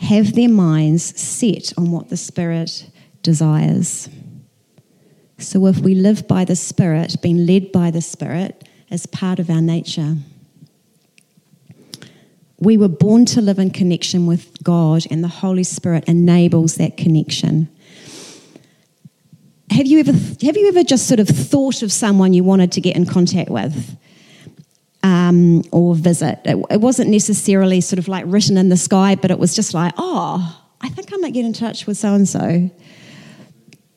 have 0.01 0.33
their 0.33 0.49
minds 0.49 1.19
set 1.19 1.71
on 1.77 1.91
what 1.91 2.09
the 2.09 2.17
Spirit 2.17 2.89
desires. 3.21 4.09
So 5.37 5.65
if 5.67 5.79
we 5.79 5.95
live 5.95 6.27
by 6.27 6.43
the 6.43 6.55
Spirit, 6.55 7.21
being 7.21 7.45
led 7.45 7.71
by 7.71 7.91
the 7.91 8.01
Spirit, 8.01 8.67
as 8.89 9.05
part 9.05 9.39
of 9.39 9.49
our 9.49 9.61
nature. 9.61 10.15
We 12.59 12.77
were 12.77 12.87
born 12.87 13.25
to 13.27 13.41
live 13.41 13.59
in 13.59 13.71
connection 13.71 14.25
with 14.25 14.63
God, 14.63 15.05
and 15.09 15.23
the 15.23 15.27
Holy 15.27 15.63
Spirit 15.63 16.05
enables 16.07 16.75
that 16.75 16.95
connection. 16.95 17.69
Have 19.71 19.87
you 19.87 19.99
ever, 19.99 20.11
have 20.11 20.57
you 20.57 20.67
ever 20.67 20.83
just 20.83 21.07
sort 21.07 21.19
of 21.19 21.27
thought 21.27 21.81
of 21.81 21.91
someone 21.91 22.33
you 22.33 22.43
wanted 22.43 22.71
to 22.73 22.81
get 22.81 22.95
in 22.95 23.05
contact 23.05 23.49
with? 23.49 23.97
um, 25.05 25.61
or 25.71 25.93
visit. 25.93 26.39
It, 26.45 26.57
it, 26.71 26.81
wasn't 26.81 27.11
necessarily 27.11 27.79
sort 27.79 27.99
of 27.99 28.07
like 28.07 28.25
written 28.27 28.57
in 28.57 28.69
the 28.69 28.77
sky, 28.77 29.13
but 29.13 29.29
it 29.29 29.37
was 29.37 29.55
just 29.55 29.75
like, 29.75 29.93
oh, 29.97 30.63
I 30.81 30.89
think 30.89 31.13
I 31.13 31.17
might 31.17 31.33
get 31.33 31.45
in 31.45 31.53
touch 31.53 31.85
with 31.85 31.95
so 31.95 32.15
and 32.15 32.27
so. 32.27 32.71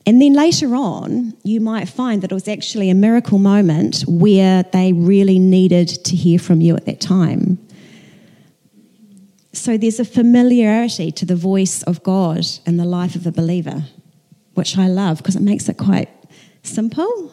And 0.05 0.23
then 0.23 0.35
later 0.35 0.75
on, 0.75 1.35
you 1.45 1.63
might 1.63 1.89
find 1.89 2.23
that 2.23 2.31
it 2.31 2.35
was 2.35 2.47
actually 2.47 2.91
a 2.91 2.95
miracle 2.95 3.39
moment 3.39 4.03
where 4.07 4.65
they 4.65 4.93
really 4.93 5.39
needed 5.39 5.89
to 5.89 6.15
hear 6.15 6.39
from 6.39 6.61
you 6.61 6.77
at 6.77 6.85
that 6.85 7.01
time. 7.01 7.59
So 9.55 9.79
there's 9.79 10.01
a 10.01 10.05
familiarity 10.05 11.11
to 11.13 11.25
the 11.25 11.37
voice 11.37 11.83
of 11.85 12.03
God 12.03 12.45
in 12.67 12.77
the 12.77 12.85
life 12.85 13.17
of 13.17 13.27
a 13.27 13.33
believer, 13.33 13.85
which 14.59 14.77
I 14.77 14.89
love 14.89 15.19
because 15.19 15.37
it 15.37 15.43
makes 15.43 15.69
it 15.69 15.79
quite 15.79 16.11
simple. 16.65 17.33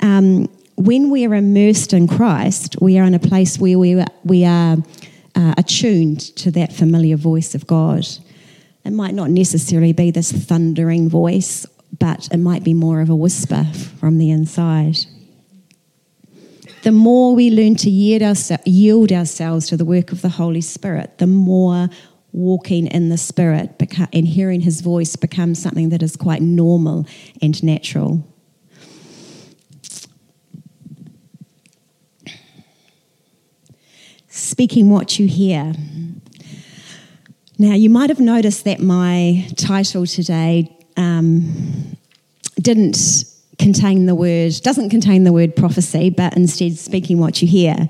Um, 0.00 0.48
when 0.76 1.10
we 1.10 1.26
are 1.26 1.34
immersed 1.34 1.94
in 1.94 2.06
Christ, 2.06 2.76
we 2.80 2.98
are 2.98 3.04
in 3.04 3.14
a 3.14 3.18
place 3.18 3.58
where 3.58 3.78
we, 3.78 4.04
we 4.24 4.44
are 4.44 4.76
uh, 5.34 5.54
attuned 5.56 6.20
to 6.36 6.50
that 6.52 6.72
familiar 6.72 7.16
voice 7.16 7.54
of 7.54 7.66
God. 7.66 8.06
It 8.84 8.92
might 8.92 9.14
not 9.14 9.30
necessarily 9.30 9.94
be 9.94 10.10
this 10.10 10.30
thundering 10.30 11.08
voice, 11.08 11.64
but 11.98 12.28
it 12.30 12.36
might 12.36 12.62
be 12.62 12.74
more 12.74 13.00
of 13.00 13.08
a 13.08 13.16
whisper 13.16 13.64
from 13.98 14.18
the 14.18 14.30
inside. 14.30 14.98
The 16.82 16.92
more 16.92 17.34
we 17.34 17.50
learn 17.50 17.76
to 17.76 17.88
yield, 17.88 18.38
yield 18.66 19.12
ourselves 19.12 19.68
to 19.68 19.78
the 19.78 19.86
work 19.86 20.12
of 20.12 20.20
the 20.20 20.28
Holy 20.28 20.60
Spirit, 20.60 21.16
the 21.16 21.26
more 21.26 21.88
walking 22.34 22.88
in 22.88 23.08
the 23.08 23.16
Spirit 23.16 23.80
and 24.12 24.28
hearing 24.28 24.60
His 24.60 24.80
voice 24.82 25.16
becomes 25.16 25.62
something 25.62 25.88
that 25.88 26.02
is 26.02 26.16
quite 26.16 26.42
normal 26.42 27.06
and 27.40 27.62
natural. 27.62 28.24
speaking 34.34 34.90
what 34.90 35.18
you 35.18 35.28
hear. 35.28 35.72
Now, 37.56 37.74
you 37.74 37.88
might 37.88 38.10
have 38.10 38.18
noticed 38.18 38.64
that 38.64 38.80
my 38.80 39.46
title 39.56 40.06
today 40.06 40.76
um, 40.96 41.96
didn't 42.60 43.24
contain 43.58 44.06
the 44.06 44.14
word, 44.14 44.52
doesn't 44.62 44.90
contain 44.90 45.22
the 45.22 45.32
word 45.32 45.54
prophecy, 45.54 46.10
but 46.10 46.36
instead 46.36 46.76
speaking 46.76 47.18
what 47.18 47.40
you 47.40 47.48
hear. 47.48 47.88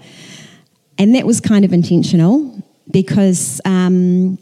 And 0.99 1.15
that 1.15 1.27
was 1.27 1.41
kind 1.41 1.65
of 1.65 1.73
intentional 1.73 2.63
because 2.91 3.61
um, 3.65 4.39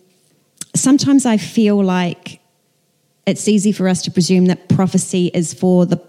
sometimes 0.75 1.27
I 1.27 1.37
feel 1.37 1.83
like 1.83 2.41
it's 3.27 3.49
easy 3.49 3.73
for 3.73 3.89
us 3.89 4.03
to 4.03 4.11
presume 4.11 4.47
that 4.47 4.69
prophecy 4.69 5.31
is 5.33 5.55
for 5.55 5.87
the 5.87 6.03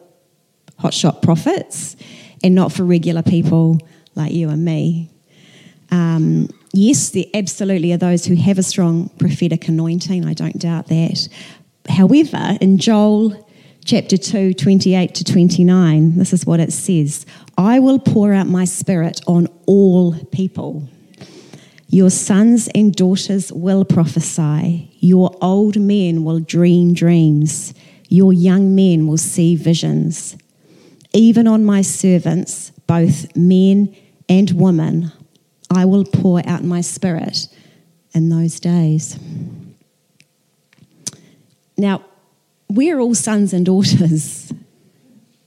hotshot 0.79 1.21
prophets 1.21 1.95
and 2.43 2.55
not 2.55 2.71
for 2.71 2.83
regular 2.83 3.21
people 3.21 3.79
like 4.15 4.31
you 4.31 4.49
and 4.49 4.65
me. 4.65 5.09
Um, 5.91 6.49
yes, 6.73 7.11
there 7.11 7.25
absolutely 7.33 7.93
are 7.93 7.97
those 7.97 8.25
who 8.25 8.35
have 8.35 8.57
a 8.57 8.63
strong 8.63 9.09
prophetic 9.19 9.67
anointing. 9.67 10.25
I 10.25 10.33
don't 10.33 10.57
doubt 10.57 10.87
that. 10.87 11.27
However, 11.87 12.57
in 12.59 12.77
Joel 12.77 13.47
chapter 13.85 14.17
2, 14.17 14.53
28 14.53 15.13
to 15.15 15.23
29, 15.23 16.17
this 16.17 16.33
is 16.33 16.45
what 16.45 16.59
it 16.59 16.73
says 16.73 17.25
I 17.57 17.79
will 17.79 17.99
pour 17.99 18.33
out 18.33 18.47
my 18.47 18.65
spirit 18.65 19.21
on 19.27 19.47
all 19.67 20.15
people. 20.31 20.87
Your 21.93 22.09
sons 22.09 22.67
and 22.73 22.95
daughters 22.95 23.53
will 23.53 23.85
prophesy. 23.85 24.89
Your 24.99 25.29
old 25.43 25.79
men 25.79 26.23
will 26.23 26.39
dream 26.39 26.95
dreams. 26.95 27.75
Your 28.09 28.33
young 28.33 28.73
men 28.73 29.05
will 29.05 29.19
see 29.19 29.55
visions. 29.55 30.35
Even 31.13 31.47
on 31.47 31.63
my 31.63 31.83
servants, 31.83 32.71
both 32.87 33.35
men 33.35 33.95
and 34.27 34.59
women, 34.59 35.11
I 35.69 35.85
will 35.85 36.03
pour 36.03 36.41
out 36.49 36.63
my 36.63 36.81
spirit 36.81 37.47
in 38.15 38.29
those 38.29 38.59
days. 38.59 39.19
Now, 41.77 42.03
we're 42.69 42.97
all 42.97 43.13
sons 43.13 43.53
and 43.53 43.67
daughters, 43.67 44.51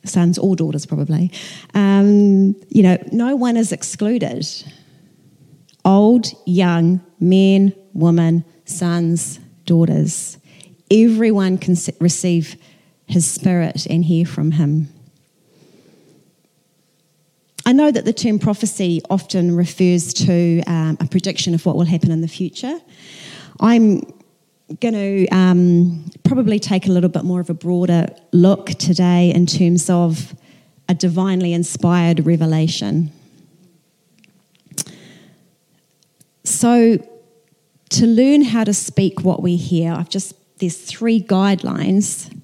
sons 0.05 0.38
or 0.38 0.55
daughters 0.55 0.87
probably. 0.87 1.33
Um, 1.75 2.55
you 2.69 2.85
know, 2.85 2.99
no 3.11 3.35
one 3.35 3.57
is 3.57 3.73
excluded. 3.73 4.47
Old, 5.87 6.26
young, 6.45 7.00
men, 7.21 7.73
women, 7.95 8.45
sons, 8.64 9.38
daughters. 9.64 10.37
Everyone 10.90 11.59
can 11.59 11.76
receive 12.00 12.57
his 13.07 13.25
spirit 13.25 13.87
and 13.87 14.05
hear 14.05 14.26
from 14.26 14.50
him. 14.50 14.88
I 17.64 17.73
know 17.73 17.90
that 17.90 18.05
the 18.05 18.12
term 18.12 18.38
prophecy 18.38 19.00
often 19.11 19.57
refers 19.57 20.12
to 20.14 20.62
um, 20.66 20.97
a 21.00 21.07
prediction 21.07 21.55
of 21.55 21.64
what 21.64 21.76
will 21.76 21.85
happen 21.85 22.11
in 22.11 22.21
the 22.21 22.28
future. 22.28 22.81
I'm 23.61 24.00
going 24.81 24.95
to 24.95 25.28
um, 25.28 26.11
probably 26.25 26.59
take 26.59 26.87
a 26.87 26.90
little 26.90 27.11
bit 27.11 27.25
more 27.25 27.40
of 27.40 27.49
a 27.49 27.55
broader 27.55 28.09
look 28.33 28.71
today 28.71 29.33
in 29.33 29.47
terms 29.47 29.88
of 29.88 30.35
a 30.88 30.95
divinely 30.95 31.52
inspired 31.52 32.26
revelation. 32.26 33.12
So, 36.57 36.97
to 37.91 38.07
learn 38.07 38.41
how 38.41 38.65
to 38.65 38.73
speak 38.73 39.23
what 39.23 39.43
we 39.43 39.57
hear, 39.57 39.93
I've 39.93 40.09
just 40.09 40.33
there's 40.59 40.79
three 40.79 41.23
guidelines 41.23 42.35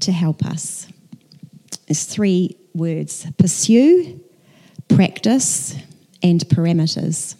to 0.00 0.10
help 0.10 0.44
us. 0.44 0.88
There's 1.86 2.02
three 2.02 2.56
words: 2.74 3.28
pursue, 3.38 4.20
practice, 4.88 5.76
and 6.20 6.40
parameters. 6.46 7.36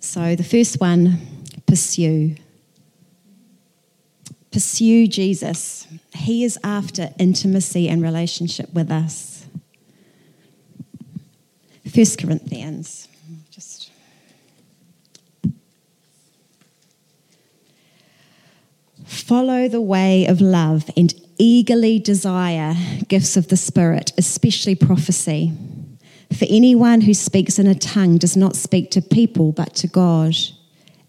So 0.00 0.36
the 0.36 0.44
first 0.44 0.78
one, 0.78 1.18
pursue. 1.66 2.36
Pursue 4.52 5.06
Jesus. 5.06 5.86
He 6.14 6.44
is 6.44 6.58
after 6.62 7.08
intimacy 7.18 7.88
and 7.88 8.02
relationship 8.02 8.70
with 8.74 8.90
us. 8.90 9.37
First 11.98 12.20
Corinthians. 12.20 13.08
Just 13.50 13.90
follow 19.04 19.66
the 19.66 19.80
way 19.80 20.24
of 20.26 20.40
love 20.40 20.88
and 20.96 21.12
eagerly 21.38 21.98
desire 21.98 22.76
gifts 23.08 23.36
of 23.36 23.48
the 23.48 23.56
Spirit, 23.56 24.12
especially 24.16 24.76
prophecy. 24.76 25.50
For 26.38 26.46
anyone 26.48 27.00
who 27.00 27.14
speaks 27.14 27.58
in 27.58 27.66
a 27.66 27.74
tongue 27.74 28.18
does 28.18 28.36
not 28.36 28.54
speak 28.54 28.92
to 28.92 29.02
people 29.02 29.50
but 29.50 29.74
to 29.74 29.88
God. 29.88 30.36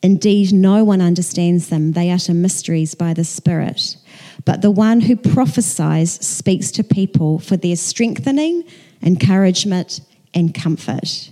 Indeed, 0.01 0.51
no 0.53 0.83
one 0.83 1.01
understands 1.01 1.69
them. 1.69 1.91
They 1.91 2.09
utter 2.09 2.33
mysteries 2.33 2.95
by 2.95 3.13
the 3.13 3.25
Spirit. 3.25 3.95
But 4.43 4.63
the 4.63 4.71
one 4.71 5.01
who 5.01 5.15
prophesies 5.15 6.13
speaks 6.25 6.71
to 6.71 6.83
people 6.83 7.37
for 7.37 7.57
their 7.57 7.75
strengthening, 7.75 8.63
encouragement, 9.03 9.99
and 10.33 10.53
comfort. 10.53 11.31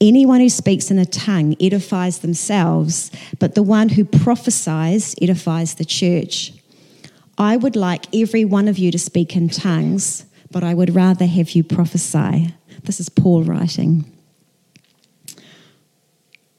Anyone 0.00 0.40
who 0.40 0.48
speaks 0.48 0.90
in 0.90 0.98
a 0.98 1.04
tongue 1.04 1.54
edifies 1.60 2.20
themselves, 2.20 3.10
but 3.38 3.54
the 3.54 3.62
one 3.62 3.90
who 3.90 4.04
prophesies 4.04 5.14
edifies 5.20 5.74
the 5.74 5.84
church. 5.84 6.52
I 7.36 7.56
would 7.56 7.76
like 7.76 8.06
every 8.14 8.44
one 8.44 8.66
of 8.66 8.78
you 8.78 8.90
to 8.92 8.98
speak 8.98 9.36
in 9.36 9.48
tongues, 9.50 10.24
but 10.50 10.64
I 10.64 10.74
would 10.74 10.94
rather 10.94 11.26
have 11.26 11.50
you 11.50 11.62
prophesy. 11.62 12.54
This 12.84 12.98
is 13.00 13.08
Paul 13.08 13.44
writing. 13.44 14.10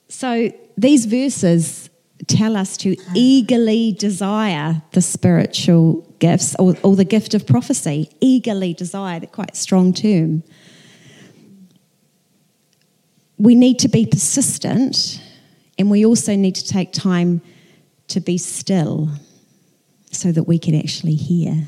So 0.07 0.51
these 0.77 1.05
verses 1.05 1.89
tell 2.27 2.55
us 2.55 2.77
to 2.77 2.95
eagerly 3.15 3.93
desire 3.93 4.81
the 4.91 5.01
spiritual 5.01 6.07
gifts 6.19 6.55
or, 6.59 6.75
or 6.83 6.95
the 6.95 7.05
gift 7.05 7.33
of 7.33 7.47
prophecy. 7.47 8.09
Eagerly 8.19 8.73
desire, 8.73 9.19
quite 9.25 9.55
strong 9.55 9.93
term. 9.93 10.43
We 13.41 13.55
need 13.55 13.79
to 13.79 13.87
be 13.87 14.05
persistent 14.05 15.19
and 15.79 15.89
we 15.89 16.05
also 16.05 16.35
need 16.35 16.53
to 16.55 16.67
take 16.67 16.93
time 16.93 17.41
to 18.09 18.19
be 18.19 18.37
still 18.37 19.09
so 20.11 20.31
that 20.31 20.43
we 20.43 20.59
can 20.59 20.75
actually 20.75 21.15
hear. 21.15 21.67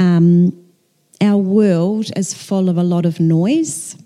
Um, 0.00 0.68
our 1.20 1.36
world 1.36 2.10
is 2.16 2.34
full 2.34 2.68
of 2.68 2.76
a 2.76 2.82
lot 2.82 3.06
of 3.06 3.20
noise. 3.20 3.96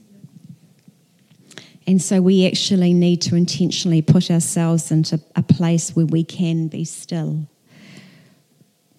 And 1.87 2.03
so 2.03 2.21
we 2.21 2.47
actually 2.47 2.93
need 2.93 3.23
to 3.23 3.35
intentionally 3.35 4.03
put 4.03 4.31
ourselves 4.31 4.91
into 4.91 5.21
a 5.35 5.43
place 5.43 5.97
where 5.97 6.05
we 6.05 6.23
can 6.23 6.69
be 6.69 6.85
still 6.85 7.49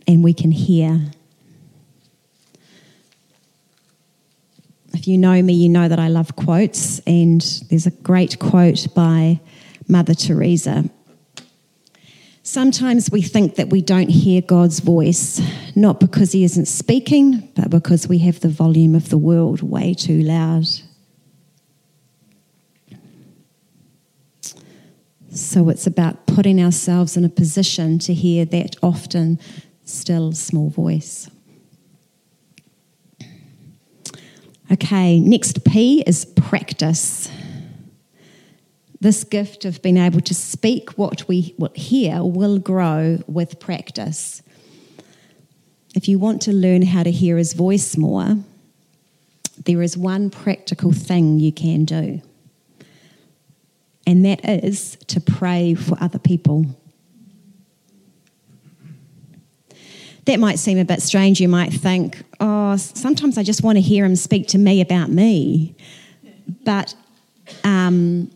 and 0.08 0.24
we 0.24 0.34
can 0.34 0.50
hear. 0.50 1.02
If 5.04 5.10
you 5.10 5.18
know 5.18 5.42
me, 5.42 5.52
you 5.52 5.68
know 5.68 5.90
that 5.90 6.00
I 6.00 6.08
love 6.08 6.38
quotes, 6.38 7.00
and 7.00 7.42
there's 7.70 7.86
a 7.86 7.92
great 7.92 8.40
quote 8.40 8.88
by 8.96 9.42
Mother 9.86 10.14
Teresa 10.14 10.90
Sometimes 12.42 13.12
we 13.12 13.22
think 13.22 13.56
that 13.56 13.70
we 13.70 13.82
don't 13.82 14.08
hear 14.08 14.42
God's 14.42 14.80
voice, 14.80 15.42
not 15.76 16.00
because 16.00 16.32
He 16.32 16.46
isn't 16.46 16.70
speaking, 16.70 17.52
but 17.54 17.70
because 17.70 18.08
we 18.08 18.20
have 18.20 18.40
the 18.40 18.48
volume 18.48 18.96
of 18.96 19.10
the 19.10 19.18
world 19.18 19.62
way 19.62 19.94
too 19.94 20.22
loud. 20.22 20.68
So 25.34 25.68
it's 25.68 25.86
about 25.86 26.28
putting 26.28 26.64
ourselves 26.64 27.18
in 27.18 27.26
a 27.26 27.30
position 27.30 28.00
to 28.00 28.14
hear 28.14 28.46
that 28.46 28.78
often 28.82 29.38
still 29.84 30.32
small 30.32 30.70
voice. 30.70 31.30
Okay, 34.72 35.20
next 35.20 35.66
P 35.66 36.04
is 36.08 36.26
practice 36.26 37.30
this 39.04 39.26
gift 39.26 39.66
of 39.66 39.82
being 39.82 39.98
able 39.98 40.22
to 40.22 40.34
speak 40.34 40.92
what 40.92 41.28
we 41.28 41.54
hear 41.76 42.24
will 42.24 42.58
grow 42.58 43.20
with 43.28 43.60
practice. 43.60 44.42
If 45.94 46.08
you 46.08 46.18
want 46.18 46.42
to 46.44 46.54
learn 46.54 46.84
how 46.84 47.04
to 47.04 47.12
hear 47.12 47.38
his 47.38 47.52
voice 47.52 47.98
more, 47.98 48.38
there 49.66 49.82
is 49.82 49.98
one 49.98 50.30
practical 50.30 50.94
thing 50.94 51.42
you 51.42 51.52
can 51.52 51.84
do, 51.84 52.22
and 54.08 54.24
that 54.24 54.44
is 54.46 54.98
to 55.08 55.20
pray 55.20 55.74
for 55.74 55.98
other 56.00 56.18
people. 56.18 56.66
That 60.26 60.40
might 60.40 60.58
seem 60.58 60.78
a 60.78 60.86
bit 60.86 61.02
strange. 61.02 61.42
You 61.42 61.50
might 61.50 61.74
think, 61.74 62.24
oh, 62.40 62.78
sometimes 62.78 63.38
I 63.38 63.44
just 63.44 63.64
want 63.64 63.78
to 63.78 63.82
hear 63.82 64.06
him 64.06 64.16
speak 64.16 64.48
to 64.50 64.58
me 64.58 64.80
about 64.80 65.10
me. 65.10 65.76
But 66.64 66.96
um, 67.64 68.32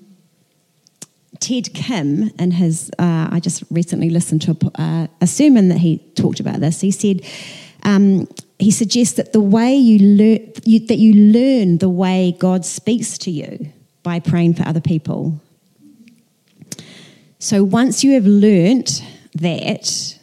Ted 1.39 1.73
Kim, 1.73 2.29
in 2.39 2.51
his, 2.51 2.91
uh, 2.99 3.29
I 3.31 3.39
just 3.39 3.63
recently 3.69 4.09
listened 4.09 4.41
to 4.43 4.51
a, 4.51 4.81
uh, 4.81 5.07
a, 5.21 5.27
sermon 5.27 5.69
that 5.69 5.77
he 5.77 5.99
talked 6.15 6.39
about 6.39 6.59
this. 6.59 6.81
He 6.81 6.91
said, 6.91 7.21
um, 7.83 8.27
he 8.59 8.71
suggests 8.71 9.15
that 9.15 9.33
the 9.33 9.41
way 9.41 9.75
you 9.75 9.99
learn, 9.99 10.51
you, 10.63 10.85
that 10.87 10.97
you 10.97 11.13
learn 11.13 11.77
the 11.77 11.89
way 11.89 12.35
God 12.39 12.65
speaks 12.65 13.17
to 13.19 13.31
you 13.31 13.71
by 14.03 14.19
praying 14.19 14.55
for 14.55 14.67
other 14.67 14.81
people. 14.81 15.39
So 17.39 17.63
once 17.63 18.03
you 18.03 18.13
have 18.13 18.25
learnt 18.25 19.03
that, 19.35 20.16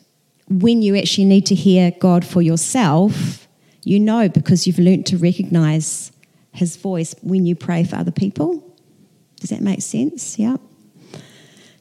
when 0.49 0.83
you 0.83 0.97
actually 0.97 1.25
need 1.25 1.47
to 1.47 1.55
hear 1.55 1.91
God 1.91 2.25
for 2.25 2.43
yourself, 2.43 3.49
you 3.83 4.01
know 4.01 4.29
because 4.29 4.67
you've 4.67 4.79
learnt 4.79 5.07
to 5.07 5.17
recognize 5.17 6.13
His 6.53 6.77
voice 6.77 7.15
when 7.23 7.47
you 7.47 7.55
pray 7.55 7.85
for 7.85 7.97
other 7.97 8.11
people. 8.11 8.63
Does 9.37 9.51
that 9.51 9.61
make 9.61 9.83
sense? 9.83 10.39
Yeah. 10.39 10.57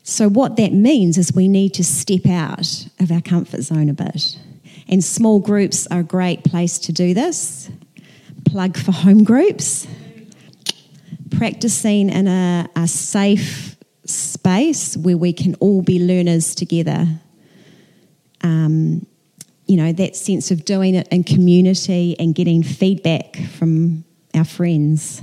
So, 0.03 0.27
what 0.27 0.57
that 0.57 0.73
means 0.73 1.17
is 1.17 1.33
we 1.33 1.47
need 1.47 1.73
to 1.75 1.83
step 1.83 2.25
out 2.25 2.87
of 2.99 3.09
our 3.11 3.21
comfort 3.21 3.61
zone 3.61 3.89
a 3.89 3.93
bit. 3.93 4.37
And 4.89 5.01
small 5.01 5.39
groups 5.39 5.87
are 5.87 6.01
a 6.01 6.03
great 6.03 6.43
place 6.43 6.77
to 6.79 6.91
do 6.91 7.13
this. 7.13 7.69
Plug 8.45 8.77
for 8.77 8.91
home 8.91 9.23
groups. 9.23 9.87
Practicing 11.31 12.09
in 12.09 12.27
a, 12.27 12.69
a 12.75 12.87
safe 12.87 13.77
space 14.05 14.97
where 14.97 15.17
we 15.17 15.31
can 15.31 15.55
all 15.55 15.81
be 15.81 16.05
learners 16.05 16.53
together. 16.53 17.07
Um, 18.43 19.05
you 19.65 19.77
know, 19.77 19.93
that 19.93 20.15
sense 20.15 20.51
of 20.51 20.65
doing 20.65 20.93
it 20.93 21.07
in 21.07 21.23
community 21.23 22.17
and 22.19 22.35
getting 22.35 22.63
feedback 22.63 23.37
from 23.57 24.03
our 24.35 24.43
friends. 24.43 25.21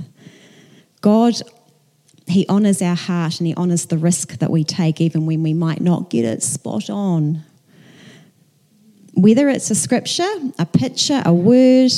God 1.01 1.41
he 2.31 2.47
honours 2.47 2.81
our 2.81 2.95
heart 2.95 3.39
and 3.39 3.47
He 3.47 3.55
honours 3.55 3.85
the 3.87 3.97
risk 3.97 4.39
that 4.39 4.49
we 4.49 4.63
take, 4.63 5.01
even 5.01 5.25
when 5.25 5.43
we 5.43 5.53
might 5.53 5.81
not 5.81 6.09
get 6.09 6.25
it 6.25 6.41
spot 6.41 6.89
on. 6.89 7.43
Whether 9.13 9.49
it's 9.49 9.69
a 9.69 9.75
scripture, 9.75 10.29
a 10.57 10.65
picture, 10.65 11.21
a 11.25 11.33
word, 11.33 11.91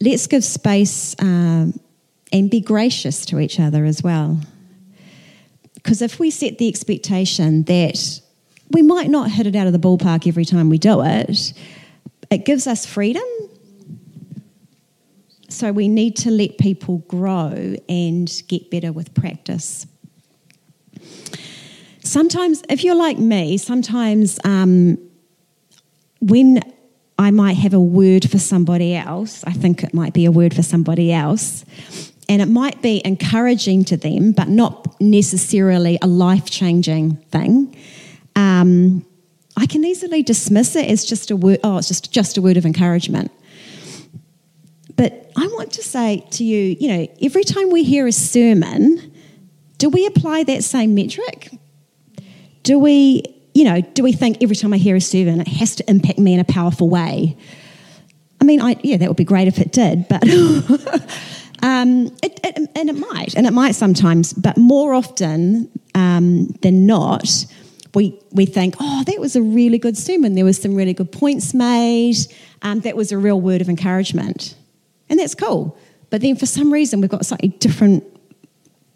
let's 0.00 0.26
give 0.26 0.44
space 0.44 1.16
um, 1.18 1.78
and 2.32 2.50
be 2.50 2.60
gracious 2.60 3.24
to 3.26 3.40
each 3.40 3.58
other 3.58 3.84
as 3.84 4.02
well. 4.02 4.38
Because 5.74 6.02
if 6.02 6.18
we 6.18 6.30
set 6.30 6.58
the 6.58 6.68
expectation 6.68 7.62
that 7.64 8.20
we 8.70 8.82
might 8.82 9.10
not 9.10 9.30
hit 9.30 9.46
it 9.46 9.56
out 9.56 9.66
of 9.66 9.72
the 9.72 9.78
ballpark 9.78 10.26
every 10.26 10.44
time 10.44 10.68
we 10.68 10.78
do 10.78 11.02
it, 11.02 11.52
it 12.30 12.44
gives 12.44 12.66
us 12.66 12.84
freedom 12.84 13.24
so 15.48 15.72
we 15.72 15.88
need 15.88 16.16
to 16.16 16.30
let 16.30 16.58
people 16.58 16.98
grow 17.08 17.76
and 17.88 18.30
get 18.48 18.70
better 18.70 18.92
with 18.92 19.14
practice. 19.14 19.86
Sometimes, 22.00 22.62
if 22.68 22.84
you're 22.84 22.96
like 22.96 23.18
me, 23.18 23.56
sometimes 23.58 24.38
um, 24.44 24.98
when 26.20 26.60
I 27.18 27.30
might 27.30 27.56
have 27.56 27.74
a 27.74 27.80
word 27.80 28.30
for 28.30 28.38
somebody 28.38 28.94
else, 28.94 29.42
I 29.44 29.52
think 29.52 29.82
it 29.82 29.94
might 29.94 30.12
be 30.12 30.24
a 30.24 30.30
word 30.30 30.54
for 30.54 30.62
somebody 30.62 31.12
else, 31.12 31.64
and 32.28 32.42
it 32.42 32.46
might 32.46 32.82
be 32.82 33.02
encouraging 33.04 33.84
to 33.86 33.96
them, 33.96 34.32
but 34.32 34.48
not 34.48 35.00
necessarily 35.00 35.98
a 36.02 36.06
life 36.06 36.50
changing 36.50 37.16
thing. 37.30 37.75
Um, 38.36 39.04
I 39.56 39.66
can 39.66 39.84
easily 39.84 40.22
dismiss 40.22 40.76
it 40.76 40.88
as 40.88 41.04
just 41.04 41.30
a 41.30 41.36
word. 41.36 41.58
Oh, 41.64 41.78
it's 41.78 41.88
just 41.88 42.12
just 42.12 42.36
a 42.36 42.42
word 42.42 42.56
of 42.56 42.66
encouragement. 42.66 43.32
But 44.96 45.30
I 45.36 45.46
want 45.48 45.72
to 45.72 45.82
say 45.82 46.24
to 46.32 46.44
you, 46.44 46.76
you 46.78 46.88
know, 46.88 47.08
every 47.22 47.44
time 47.44 47.70
we 47.70 47.82
hear 47.82 48.06
a 48.06 48.12
sermon, 48.12 49.12
do 49.78 49.88
we 49.88 50.06
apply 50.06 50.44
that 50.44 50.64
same 50.64 50.94
metric? 50.94 51.50
Do 52.62 52.78
we, 52.78 53.22
you 53.54 53.64
know, 53.64 53.80
do 53.80 54.02
we 54.02 54.12
think 54.12 54.42
every 54.42 54.56
time 54.56 54.72
I 54.72 54.78
hear 54.78 54.96
a 54.96 55.00
sermon, 55.00 55.40
it 55.40 55.48
has 55.48 55.76
to 55.76 55.90
impact 55.90 56.18
me 56.18 56.34
in 56.34 56.40
a 56.40 56.44
powerful 56.44 56.88
way? 56.88 57.36
I 58.40 58.44
mean, 58.44 58.60
I, 58.60 58.76
yeah, 58.82 58.96
that 58.96 59.08
would 59.08 59.16
be 59.16 59.24
great 59.24 59.48
if 59.48 59.58
it 59.58 59.72
did, 59.72 60.08
but 60.08 60.22
um, 61.62 62.06
it, 62.22 62.40
it, 62.44 62.70
and 62.74 62.90
it 62.90 62.96
might, 62.96 63.34
and 63.34 63.46
it 63.46 63.52
might 63.52 63.74
sometimes, 63.74 64.32
but 64.32 64.56
more 64.56 64.94
often 64.94 65.70
um, 65.94 66.48
than 66.62 66.86
not, 66.86 67.46
we, 67.94 68.20
we 68.32 68.46
think, 68.46 68.74
oh, 68.80 69.04
that 69.04 69.20
was 69.20 69.36
a 69.36 69.42
really 69.42 69.78
good 69.78 69.96
sermon. 69.96 70.34
There 70.34 70.44
was 70.44 70.60
some 70.60 70.74
really 70.74 70.94
good 70.94 71.12
points 71.12 71.54
made. 71.54 72.16
Um, 72.62 72.80
that 72.80 72.96
was 72.96 73.12
a 73.12 73.18
real 73.18 73.40
word 73.40 73.60
of 73.60 73.68
encouragement. 73.68 74.54
And 75.08 75.18
that's 75.18 75.34
cool. 75.34 75.78
But 76.10 76.20
then 76.20 76.36
for 76.36 76.46
some 76.46 76.72
reason, 76.72 77.00
we've 77.00 77.10
got 77.10 77.20
a 77.20 77.24
slightly 77.24 77.48
different 77.48 78.04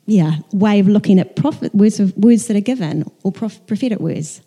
yeah, 0.07 0.38
way 0.53 0.81
of 0.81 0.88
looking 0.88 1.20
at 1.20 1.37
prophet, 1.37 1.74
words, 1.74 2.00
of, 2.00 2.16
words 2.16 2.48
that 2.48 2.57
are 2.57 2.61
given 2.61 3.05
or 3.22 3.31
prof, 3.31 3.64
prophetic 3.66 4.00
words. 4.00 4.40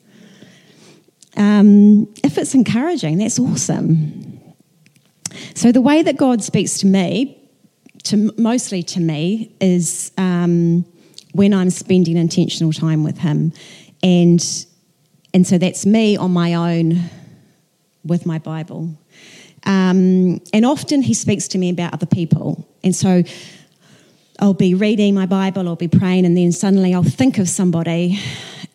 Um, 1.37 2.13
if 2.23 2.37
it's 2.37 2.53
encouraging, 2.53 3.17
that's 3.17 3.39
awesome. 3.39 4.39
So 5.55 5.71
the 5.71 5.81
way 5.81 6.01
that 6.03 6.17
God 6.17 6.43
speaks 6.43 6.79
to 6.79 6.87
me, 6.87 7.39
to 8.03 8.33
mostly 8.37 8.83
to 8.83 8.99
me, 8.99 9.55
is 9.61 10.11
um, 10.17 10.85
when 11.31 11.53
I'm 11.53 11.69
spending 11.69 12.17
intentional 12.17 12.73
time 12.73 13.03
with 13.03 13.17
Him, 13.17 13.53
and 14.03 14.65
and 15.33 15.47
so 15.47 15.57
that's 15.57 15.85
me 15.85 16.15
on 16.15 16.31
my 16.31 16.53
own 16.53 17.09
with 18.03 18.25
my 18.25 18.37
Bible. 18.37 18.95
Um, 19.65 20.41
and 20.51 20.65
often 20.65 21.01
he 21.01 21.13
speaks 21.13 21.47
to 21.49 21.57
me 21.57 21.69
about 21.69 21.93
other 21.93 22.05
people. 22.05 22.67
And 22.83 22.95
so 22.95 23.23
I'll 24.39 24.53
be 24.53 24.75
reading 24.75 25.15
my 25.15 25.25
Bible, 25.25 25.67
I'll 25.67 25.75
be 25.75 25.87
praying, 25.87 26.25
and 26.25 26.37
then 26.37 26.51
suddenly 26.51 26.93
I'll 26.93 27.03
think 27.03 27.37
of 27.37 27.47
somebody. 27.47 28.19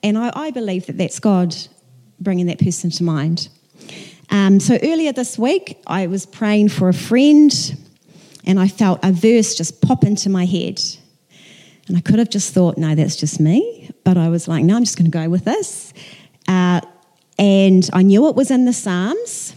And 0.02 0.16
I, 0.16 0.32
I 0.34 0.50
believe 0.50 0.86
that 0.86 0.96
that's 0.96 1.20
God 1.20 1.54
bringing 2.20 2.46
that 2.46 2.58
person 2.58 2.90
to 2.90 3.04
mind. 3.04 3.48
Um, 4.30 4.60
so 4.60 4.78
earlier 4.82 5.12
this 5.12 5.38
week, 5.38 5.78
I 5.86 6.06
was 6.06 6.26
praying 6.26 6.70
for 6.70 6.88
a 6.88 6.94
friend, 6.94 7.52
and 8.44 8.58
I 8.58 8.68
felt 8.68 9.00
a 9.02 9.12
verse 9.12 9.54
just 9.54 9.80
pop 9.82 10.04
into 10.04 10.30
my 10.30 10.44
head. 10.44 10.80
And 11.88 11.96
I 11.96 12.00
could 12.00 12.18
have 12.18 12.30
just 12.30 12.52
thought, 12.52 12.76
no, 12.76 12.94
that's 12.94 13.16
just 13.16 13.40
me. 13.40 13.90
But 14.04 14.16
I 14.16 14.28
was 14.28 14.46
like, 14.46 14.64
no, 14.64 14.76
I'm 14.76 14.84
just 14.84 14.98
going 14.98 15.10
to 15.10 15.18
go 15.18 15.28
with 15.28 15.44
this. 15.44 15.92
Uh, 16.46 16.80
and 17.38 17.88
I 17.92 18.02
knew 18.02 18.28
it 18.28 18.36
was 18.36 18.50
in 18.50 18.64
the 18.64 18.72
Psalms 18.72 19.54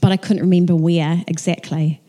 but 0.00 0.12
I 0.12 0.16
couldn't 0.16 0.42
remember 0.42 0.74
where 0.74 1.22
exactly. 1.26 2.00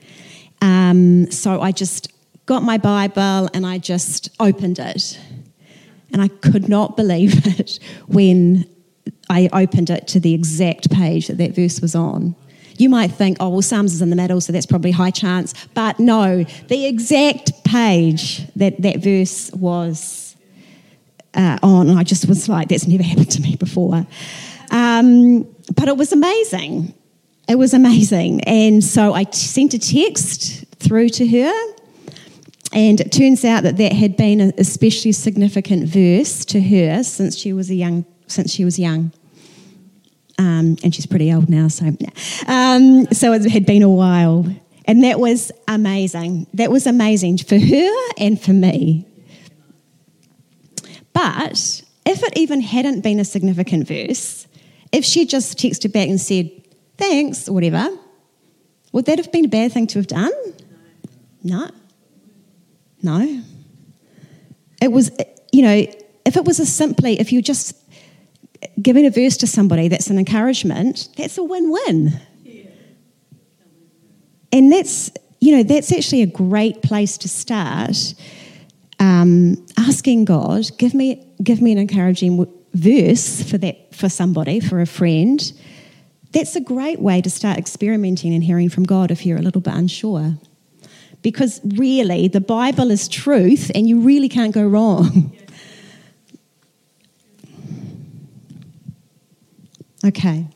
Um, 0.62 1.30
so 1.32 1.62
I 1.62 1.72
just 1.72 2.12
got 2.46 2.64
my 2.64 2.78
Bible 2.78 3.50
and 3.54 3.66
I 3.66 3.78
just 3.78 4.30
opened 4.40 4.80
it. 4.80 5.20
And 6.12 6.22
I 6.22 6.30
could 6.30 6.70
not 6.70 6.96
believe 6.96 7.46
it 7.60 7.80
when 8.08 8.66
I 9.30 9.50
opened 9.52 9.90
it 9.90 10.08
to 10.10 10.20
the 10.20 10.34
exact 10.34 10.90
page 10.90 11.28
that 11.28 11.38
that 11.38 11.56
verse 11.56 11.82
was 11.82 11.96
on. 11.96 12.36
You 12.78 12.90
might 12.90 13.12
think, 13.12 13.38
oh, 13.40 13.50
well, 13.50 13.62
Psalms 13.62 13.94
is 13.94 14.02
in 14.02 14.10
the 14.10 14.16
middle, 14.16 14.40
so 14.40 14.54
that's 14.54 14.66
probably 14.66 14.92
high 14.92 15.12
chance. 15.12 15.54
But 15.74 16.00
no, 16.00 16.44
the 16.68 16.86
exact 16.86 17.64
page 17.64 18.48
that 18.56 18.82
that 18.82 18.98
verse 18.98 19.52
was 19.52 20.36
uh, 21.34 21.58
on, 21.64 21.90
I 21.90 22.04
just 22.04 22.28
was 22.28 22.48
like, 22.48 22.70
that's 22.70 22.88
never 22.88 23.04
happened 23.12 23.32
to 23.32 23.42
me 23.42 23.56
before. 23.56 24.06
Um, 24.72 25.44
but 25.76 25.88
it 25.88 25.98
was 25.98 26.12
amazing. 26.12 26.94
It 27.48 27.56
was 27.56 27.74
amazing. 27.74 28.42
And 28.42 28.84
so 28.84 29.14
I 29.14 29.24
sent 29.32 29.74
a 29.74 29.80
text 29.80 30.66
through 30.76 31.10
to 31.10 31.28
her. 31.28 31.74
And 32.74 33.00
it 33.00 33.14
turns 33.14 33.46
out 33.46 33.64
that 33.64 33.78
that 33.78 33.94
had 33.94 34.18
been 34.18 34.42
an 34.42 34.54
especially 34.58 35.14
significant 35.14 35.88
verse 35.88 36.44
to 36.46 36.62
her 36.62 37.02
since 37.02 37.38
she 37.38 37.54
was 37.54 37.70
a 37.70 37.76
young, 37.76 38.06
since 38.28 38.52
she 38.52 38.66
was 38.66 38.78
young. 38.78 39.14
Um, 40.40 40.78
and 40.84 40.94
she's 40.94 41.08
pretty 41.08 41.34
old 41.34 41.50
now, 41.50 41.68
so 41.68 41.86
um, 42.48 43.08
so 43.12 43.34
it 43.34 43.50
had 43.50 43.66
been 43.66 43.82
a 43.82 43.90
while, 43.90 44.46
and 44.86 45.04
that 45.04 45.20
was 45.20 45.52
amazing. 45.68 46.46
That 46.54 46.70
was 46.70 46.86
amazing 46.86 47.40
for 47.40 47.58
her 47.58 48.10
and 48.20 48.40
for 48.40 48.54
me. 48.54 49.08
But 51.12 51.82
if 52.06 52.22
it 52.22 52.38
even 52.38 52.62
hadn't 52.62 53.02
been 53.02 53.20
a 53.20 53.26
significant 53.26 53.88
verse, 53.88 54.48
if 54.92 55.04
she 55.04 55.26
just 55.26 55.58
texted 55.58 55.92
back 55.92 56.08
and 56.08 56.22
said, 56.22 56.52
thanks, 56.98 57.50
whatever, 57.50 57.90
would 58.92 59.06
that 59.06 59.18
have 59.18 59.32
been 59.32 59.46
a 59.46 59.50
bad 59.50 59.72
thing 59.72 59.88
to 59.88 60.00
have 60.00 60.08
done? 60.08 60.32
No. 61.44 61.70
No. 63.02 63.44
It 64.82 64.92
was, 64.92 65.12
you 65.52 65.64
know, 65.64 65.86
if 66.26 66.38
it 66.38 66.46
was 66.46 66.60
a 66.60 66.66
simply, 66.66 67.20
if 67.20 67.34
you're 67.34 67.42
just 67.42 67.76
giving 68.82 69.06
a 69.06 69.10
verse 69.10 69.38
to 69.38 69.48
somebody 69.48 69.88
that's 69.88 70.10
an 70.10 70.18
encouragement, 70.18 71.10
that's 71.18 71.38
a 71.38 71.44
win 71.44 71.72
win. 71.72 72.20
And 74.52 74.72
that's, 74.72 75.12
you 75.42 75.56
know, 75.56 75.64
that's 75.64 75.92
actually 75.92 76.22
a 76.22 76.28
great 76.28 76.82
place 76.82 77.18
to 77.20 77.28
start. 77.28 78.14
Um, 79.00 79.66
asking 79.78 80.26
God, 80.26 80.66
give 80.78 80.94
me, 80.94 81.24
give 81.44 81.62
me 81.62 81.72
an 81.72 81.78
encouraging 81.78 82.48
verse 82.74 83.44
for 83.44 83.58
that, 83.60 83.94
for 83.94 84.10
somebody, 84.10 84.60
for 84.60 84.82
a 84.82 84.88
friend 84.88 85.54
that's 86.32 86.56
a 86.56 86.62
great 86.62 87.00
way 87.00 87.22
to 87.22 87.30
start 87.30 87.58
experimenting 87.58 88.34
and 88.34 88.44
hearing 88.44 88.70
from 88.70 88.84
God 88.84 89.12
if 89.12 89.26
you're 89.26 89.38
a 89.38 89.42
little 89.42 89.62
bit 89.62 89.74
unsure. 89.74 90.38
Because 91.22 91.60
really, 91.64 92.28
the 92.28 92.42
Bible 92.42 92.92
is 92.92 93.08
truth 93.08 93.72
and 93.74 93.88
you 93.88 94.00
really 94.00 94.30
can't 94.30 94.54
go 94.54 94.66
wrong. 94.66 95.36
Okay. 100.06 100.48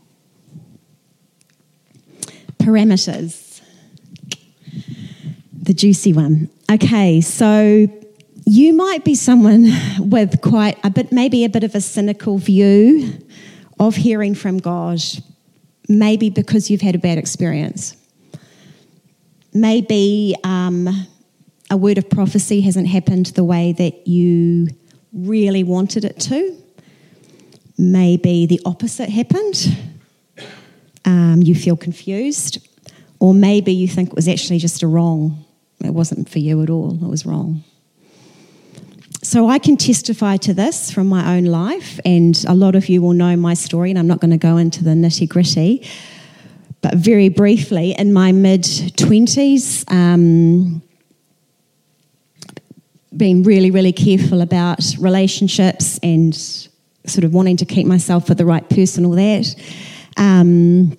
Parameters. 2.60 3.62
The 5.64 5.74
juicy 5.74 6.14
one. 6.14 6.50
Okay, 6.72 7.22
so 7.22 7.88
you 8.46 8.74
might 8.74 9.04
be 9.04 9.16
someone 9.16 9.68
with 10.00 10.42
quite 10.42 10.78
a 10.84 10.90
bit, 10.90 11.12
maybe 11.12 11.44
a 11.44 11.50
bit 11.50 11.64
of 11.64 11.76
a 11.76 11.82
cynical 11.82 12.38
view 12.38 13.14
of 13.80 13.96
hearing 13.96 14.36
from 14.36 14.58
God, 14.58 15.02
maybe 15.90 16.30
because 16.30 16.70
you've 16.70 16.82
had 16.82 16.96
a 16.96 17.00
bad 17.00 17.18
experience. 17.18 17.96
Maybe 19.54 20.36
um, 20.44 20.88
a 21.70 21.78
word 21.78 21.98
of 21.98 22.10
prophecy 22.10 22.62
hasn't 22.62 22.88
happened 22.88 23.28
the 23.28 23.44
way 23.44 23.74
that 23.74 24.08
you 24.08 24.68
really 25.14 25.64
wanted 25.64 26.06
it 26.06 26.20
to. 26.22 26.61
Maybe 27.82 28.46
the 28.46 28.62
opposite 28.64 29.10
happened. 29.10 29.76
Um, 31.04 31.42
you 31.42 31.56
feel 31.56 31.76
confused. 31.76 32.60
Or 33.20 33.34
maybe 33.34 33.74
you 33.74 33.88
think 33.88 34.10
it 34.10 34.16
was 34.16 34.28
actually 34.28 34.60
just 34.60 34.84
a 34.84 34.88
wrong. 34.88 35.44
It 35.84 35.90
wasn't 35.90 36.30
for 36.30 36.38
you 36.38 36.62
at 36.62 36.70
all, 36.70 36.94
it 36.94 37.08
was 37.08 37.26
wrong. 37.26 37.64
So 39.24 39.50
I 39.50 39.58
can 39.58 39.78
testify 39.78 40.38
to 40.38 40.54
this 40.54 40.92
from 40.92 41.08
my 41.08 41.36
own 41.36 41.46
life, 41.46 42.00
and 42.06 42.44
a 42.48 42.54
lot 42.54 42.76
of 42.76 42.88
you 42.88 43.02
will 43.02 43.14
know 43.14 43.36
my 43.36 43.56
story, 43.56 43.90
and 43.90 43.98
I'm 43.98 44.08
not 44.08 44.20
going 44.20 44.32
to 44.32 44.38
go 44.38 44.58
into 44.58 44.84
the 44.84 44.92
nitty 44.92 45.28
gritty. 45.28 45.88
But 46.82 46.96
very 46.96 47.30
briefly, 47.30 47.96
in 47.98 48.14
my 48.14 48.32
mid 48.32 48.64
20s, 48.64 49.92
um, 49.92 50.84
being 53.18 53.42
really, 53.42 53.72
really 53.72 53.94
careful 53.94 54.42
about 54.42 54.84
relationships 55.00 56.00
and 56.04 56.36
sort 57.06 57.24
of 57.24 57.34
wanting 57.34 57.58
to 57.58 57.66
keep 57.66 57.88
myself 57.88 58.28
for 58.28 58.36
the 58.36 58.46
right 58.46 58.68
person, 58.70 59.06
all 59.06 59.12
that. 59.12 59.56
Um, 60.18 60.98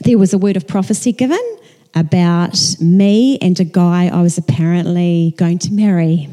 there 0.00 0.18
was 0.18 0.32
a 0.32 0.38
word 0.38 0.56
of 0.56 0.66
prophecy 0.66 1.12
given 1.12 1.40
about 1.94 2.58
me 2.80 3.38
and 3.40 3.58
a 3.58 3.64
guy 3.64 4.08
I 4.08 4.20
was 4.20 4.36
apparently 4.38 5.34
going 5.38 5.58
to 5.60 5.72
marry. 5.72 6.28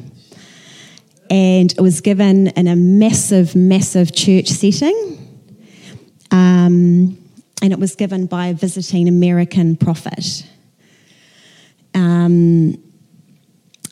And 1.29 1.71
it 1.71 1.81
was 1.81 2.01
given 2.01 2.47
in 2.47 2.67
a 2.67 2.75
massive, 2.75 3.55
massive 3.55 4.13
church 4.13 4.47
setting. 4.47 5.17
Um, 6.31 7.17
and 7.61 7.71
it 7.71 7.79
was 7.79 7.95
given 7.95 8.25
by 8.25 8.47
a 8.47 8.53
visiting 8.53 9.07
American 9.07 9.77
prophet. 9.77 10.45
Um, 11.95 12.77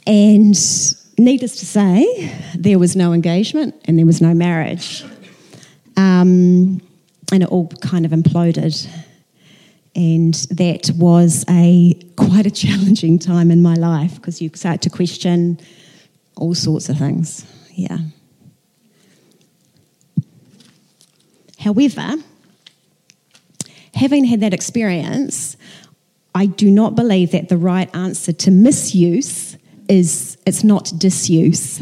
and 0.05 0.55
needless 1.23 1.57
to 1.57 1.65
say, 1.65 2.33
there 2.55 2.79
was 2.79 2.95
no 2.95 3.13
engagement 3.13 3.75
and 3.85 3.97
there 3.97 4.05
was 4.05 4.21
no 4.21 4.33
marriage. 4.33 5.03
Um, 5.97 6.81
and 7.31 7.43
it 7.43 7.49
all 7.49 7.67
kind 7.81 8.05
of 8.05 8.11
imploded. 8.11 8.87
And 9.95 10.33
that 10.51 10.91
was 10.95 11.45
a 11.49 11.93
quite 12.15 12.45
a 12.45 12.51
challenging 12.51 13.19
time 13.19 13.51
in 13.51 13.61
my 13.61 13.75
life 13.75 14.15
because 14.15 14.41
you 14.41 14.49
start 14.53 14.81
to 14.83 14.89
question 14.89 15.59
all 16.35 16.55
sorts 16.55 16.89
of 16.89 16.97
things. 16.97 17.45
Yeah. 17.73 17.97
However, 21.59 22.15
having 23.93 24.25
had 24.25 24.39
that 24.39 24.53
experience, 24.53 25.57
I 26.33 26.47
do 26.47 26.71
not 26.71 26.95
believe 26.95 27.31
that 27.31 27.49
the 27.49 27.57
right 27.57 27.93
answer 27.93 28.33
to 28.33 28.51
misuse 28.51 29.50
is 29.91 30.37
it's 30.47 30.63
not 30.63 30.93
disuse. 30.97 31.81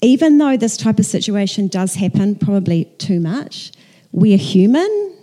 Even 0.00 0.38
though 0.38 0.56
this 0.56 0.76
type 0.76 0.98
of 1.00 1.04
situation 1.04 1.66
does 1.66 1.96
happen, 1.96 2.36
probably 2.36 2.84
too 2.98 3.20
much, 3.20 3.72
we 4.12 4.32
are 4.32 4.38
human 4.38 5.16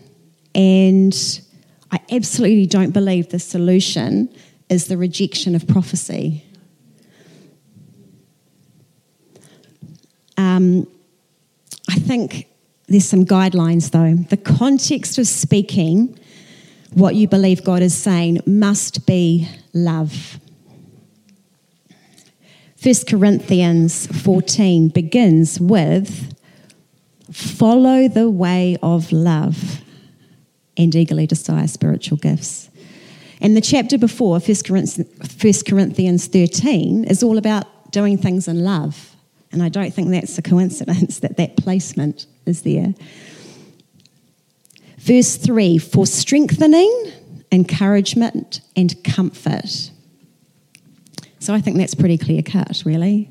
and 0.54 1.42
I 1.90 2.00
absolutely 2.12 2.66
don't 2.66 2.92
believe 2.92 3.30
the 3.30 3.40
solution 3.40 4.30
is 4.70 4.88
the 4.88 4.98
rejection 4.98 5.56
of 5.56 5.66
prophecy. 5.68 6.44
Um, 10.36 10.86
I 11.90 11.96
think 11.96 12.48
there's 12.88 13.06
some 13.06 13.26
guidelines 13.26 13.92
though. 13.92 14.16
The 14.16 14.38
context 14.38 15.18
of 15.18 15.28
speaking 15.28 16.20
what 16.94 17.16
you 17.16 17.28
believe 17.30 17.64
God 17.64 17.82
is 17.82 17.96
saying 17.96 18.42
must 18.46 19.08
be 19.08 19.48
love. 19.74 20.40
1 22.84 22.94
Corinthians 23.08 24.06
14 24.24 24.90
begins 24.90 25.60
with 25.60 26.36
follow 27.32 28.08
the 28.08 28.30
way 28.30 28.78
of 28.84 29.12
love 29.12 29.82
and 30.78 30.94
eagerly 30.96 31.26
desire 31.26 31.68
spiritual 31.68 32.18
gifts. 32.18 32.70
And 33.42 33.58
the 33.58 33.62
chapter 33.62 33.98
before, 33.98 34.40
1 34.40 34.58
Corinthians 35.66 36.28
13, 36.28 37.04
is 37.06 37.24
all 37.24 37.38
about 37.38 37.92
doing 37.92 38.18
things 38.18 38.48
in 38.48 38.64
love. 38.64 39.16
And 39.52 39.64
I 39.64 39.70
don't 39.70 39.92
think 39.92 40.10
that's 40.10 40.38
a 40.38 40.42
coincidence 40.44 41.20
that 41.22 41.38
that 41.38 41.58
placement 41.58 42.28
is 42.46 42.62
there. 42.62 42.94
Verse 45.00 45.36
3 45.36 45.80
for 45.80 46.06
strengthening, 46.06 47.12
encouragement, 47.52 48.62
and 48.76 49.04
comfort. 49.04 49.92
So 51.40 51.54
I 51.54 51.62
think 51.62 51.78
that's 51.78 51.96
pretty 51.96 52.18
clear 52.18 52.42
cut, 52.42 52.84
really. 52.86 53.30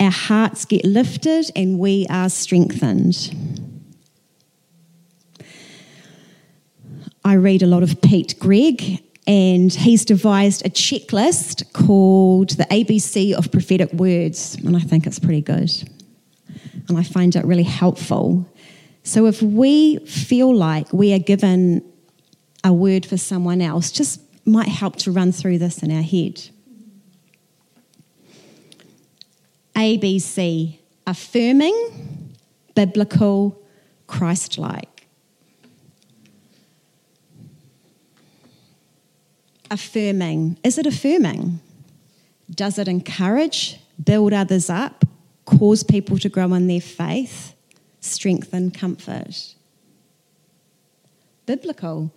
Our 0.00 0.10
hearts 0.10 0.64
get 0.64 0.84
lifted 0.84 1.50
and 1.54 1.78
we 1.78 2.06
are 2.08 2.28
strengthened. 2.28 3.74
I 7.24 7.34
read 7.34 7.62
a 7.62 7.66
lot 7.66 7.82
of 7.82 8.02
Pete 8.02 8.34
Greig, 8.38 9.02
and 9.26 9.72
he's 9.72 10.04
devised 10.04 10.66
a 10.66 10.68
checklist 10.68 11.72
called 11.72 12.50
the 12.50 12.64
ABC 12.64 13.32
of 13.32 13.50
prophetic 13.50 13.90
words, 13.94 14.56
and 14.56 14.76
I 14.76 14.80
think 14.80 15.06
it's 15.06 15.18
pretty 15.18 15.40
good. 15.40 15.70
And 16.88 16.98
I 16.98 17.02
find 17.02 17.34
it 17.34 17.44
really 17.46 17.62
helpful. 17.62 18.46
So 19.04 19.24
if 19.24 19.40
we 19.40 19.98
feel 20.00 20.54
like 20.54 20.92
we 20.92 21.14
are 21.14 21.18
given 21.18 21.82
a 22.62 22.74
word 22.74 23.06
for 23.06 23.16
someone 23.16 23.62
else, 23.62 23.90
just 23.90 24.20
might 24.46 24.68
help 24.68 24.96
to 24.96 25.10
run 25.10 25.32
through 25.32 25.58
this 25.58 25.82
in 25.82 25.90
our 25.90 26.02
head. 26.02 26.50
ABC 29.74 30.78
affirming, 31.06 32.34
biblical, 32.74 33.60
Christ 34.06 34.58
like. 34.58 34.94
affirming. 39.74 40.56
Is 40.62 40.78
it 40.78 40.86
affirming? 40.86 41.60
Does 42.50 42.78
it 42.78 42.88
encourage, 42.88 43.80
build 44.02 44.32
others 44.32 44.70
up, 44.70 45.04
cause 45.44 45.82
people 45.82 46.18
to 46.18 46.28
grow 46.28 46.54
in 46.54 46.68
their 46.68 46.80
faith, 46.80 47.54
strengthen, 48.00 48.70
comfort? 48.70 49.54
Biblical. 51.44 52.12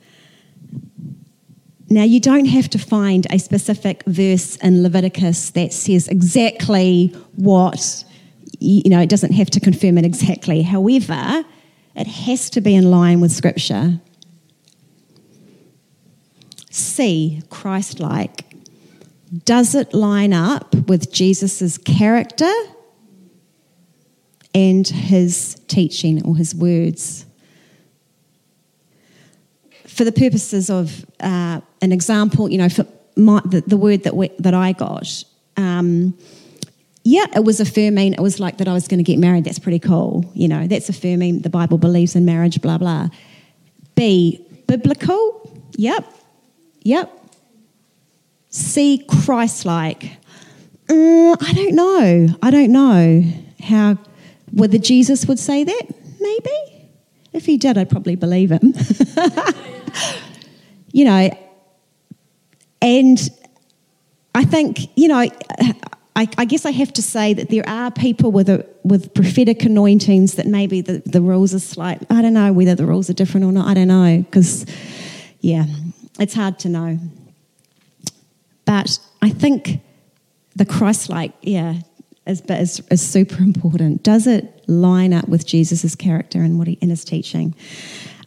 Now, 1.90 2.04
you 2.04 2.20
don't 2.20 2.46
have 2.46 2.70
to 2.72 2.78
find 2.78 3.26
a 3.30 3.40
specific 3.40 4.04
verse 4.06 4.58
in 4.58 4.84
Leviticus 4.84 5.52
that 5.52 5.72
says 5.72 6.10
exactly 6.10 7.08
what, 7.36 8.04
you 8.60 8.90
know, 8.90 9.00
it 9.00 9.10
doesn't 9.10 9.32
have 9.34 9.50
to 9.52 9.62
confirm 9.62 9.98
it 9.98 10.06
exactly. 10.06 10.64
However, 10.64 11.46
it 11.96 12.08
has 12.08 12.50
to 12.52 12.62
be 12.62 12.76
in 12.76 12.92
line 12.92 13.22
with 13.22 13.32
Scripture. 13.32 14.02
C, 16.70 17.42
Christ 17.50 18.02
like? 18.02 18.44
Does 19.46 19.74
it 19.74 19.94
line 19.94 20.34
up 20.34 20.76
with 20.88 21.12
Jesus' 21.12 21.78
character 21.78 22.52
and 24.54 24.88
his 24.88 25.60
teaching 25.68 26.26
or 26.26 26.36
his 26.36 26.54
words? 26.54 27.27
For 29.98 30.04
the 30.04 30.12
purposes 30.12 30.70
of 30.70 31.06
uh, 31.20 31.60
an 31.82 31.92
example, 31.92 32.50
you 32.50 32.58
know, 32.58 32.70
for 32.70 32.86
my, 33.16 33.42
the, 33.46 33.62
the, 33.62 33.78
word 33.78 34.04
that, 34.04 34.16
we, 34.16 34.30
that 34.40 34.54
I 34.54 34.74
got, 34.74 35.24
um, 35.58 36.16
yeah, 37.04 37.26
it 37.36 37.44
was 37.44 37.60
affirming. 37.60 38.14
It 38.14 38.22
was 38.22 38.40
like 38.40 38.58
that 38.58 38.68
I 38.68 38.74
was 38.74 38.88
going 38.88 39.00
to 39.00 39.04
get 39.04 39.18
married. 39.18 39.46
That's 39.46 39.60
pretty 39.60 39.80
cool. 39.80 40.30
You 40.36 40.48
know, 40.48 40.68
that's 40.68 40.88
affirming 40.88 41.40
the 41.40 41.50
Bible 41.50 41.80
believes 41.80 42.16
in 42.16 42.26
marriage, 42.26 42.62
blah, 42.62 42.78
blah. 42.78 43.08
B, 43.96 44.46
biblical. 44.68 45.52
Yep, 45.78 46.06
Yep. 46.88 47.12
See 48.50 49.06
Christ 49.10 49.66
like. 49.66 50.06
Uh, 50.90 51.36
I 51.38 51.52
don't 51.54 51.76
know. 51.76 52.28
I 52.42 52.50
don't 52.50 52.72
know 52.72 53.24
how, 53.62 53.98
whether 54.54 54.78
Jesus 54.78 55.26
would 55.26 55.38
say 55.38 55.66
that. 55.66 55.84
Maybe. 56.22 56.88
If 57.34 57.46
he 57.46 57.58
did, 57.58 57.78
I'd 57.78 57.90
probably 57.90 58.16
believe 58.16 58.54
him. 58.54 58.74
you 60.92 61.06
know, 61.06 61.30
and 62.82 63.30
I 64.36 64.44
think, 64.44 64.92
you 64.96 65.08
know, 65.08 65.28
I, 66.16 66.28
I, 66.38 66.46
guess 66.46 66.66
I 66.66 66.72
have 66.72 66.92
to 66.94 67.02
say 67.02 67.34
that 67.34 67.50
there 67.50 67.68
are 67.68 67.92
people 67.92 68.32
with 68.32 68.50
a, 68.50 68.66
with 68.84 69.14
prophetic 69.14 69.64
anointings 69.64 70.34
that 70.36 70.48
maybe 70.48 70.82
the, 70.82 71.02
the 71.06 71.22
rules 71.22 71.54
are 71.54 71.60
slight. 71.60 72.04
I 72.10 72.22
don't 72.22 72.34
know 72.34 72.52
whether 72.54 72.76
the 72.76 72.86
rules 72.86 73.10
are 73.10 73.14
different 73.14 73.46
or 73.46 73.52
not. 73.52 73.68
I 73.68 73.74
don't 73.74 73.88
know 73.88 74.24
because, 74.24 74.66
yeah, 75.42 75.66
it's 76.20 76.34
hard 76.34 76.58
to 76.60 76.70
know. 76.70 77.00
But 78.66 79.00
I 79.22 79.30
think 79.30 79.82
the 80.56 80.66
Christ 80.66 81.10
like, 81.10 81.34
yeah, 81.42 81.82
is, 82.26 82.42
is, 82.42 82.82
is 82.92 83.08
super 83.08 83.42
important. 83.42 84.04
Does 84.04 84.28
it 84.28 84.64
line 84.68 85.14
up 85.14 85.28
with 85.30 85.46
Jesus' 85.46 85.96
character 85.96 86.42
and 86.42 86.58
what 86.58 86.68
he 86.68 86.74
in 86.82 86.90
his 86.90 87.06
teaching? 87.06 87.56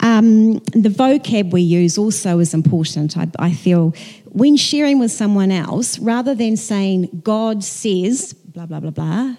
Um, 0.00 0.54
the 0.72 0.88
vocab 0.88 1.52
we 1.52 1.60
use 1.60 1.98
also 1.98 2.38
is 2.38 2.54
important. 2.54 3.16
I, 3.16 3.28
I 3.38 3.52
feel 3.52 3.94
when 4.24 4.56
sharing 4.56 4.98
with 4.98 5.10
someone 5.10 5.50
else, 5.50 5.98
rather 5.98 6.34
than 6.34 6.56
saying 6.56 7.20
God 7.22 7.62
says 7.62 8.32
blah 8.32 8.66
blah 8.66 8.80
blah 8.80 8.90
blah, 8.90 9.34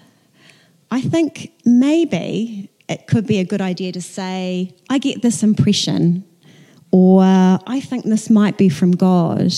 I 0.90 1.00
think 1.00 1.52
maybe 1.64 2.70
it 2.88 3.06
could 3.06 3.26
be 3.26 3.38
a 3.38 3.44
good 3.44 3.60
idea 3.60 3.92
to 3.92 4.00
say 4.02 4.74
I 4.88 4.98
get 4.98 5.22
this 5.22 5.42
impression, 5.42 6.24
or 6.92 7.22
I 7.22 7.80
think 7.80 8.04
this 8.04 8.30
might 8.30 8.56
be 8.56 8.68
from 8.68 8.92
God. 8.92 9.52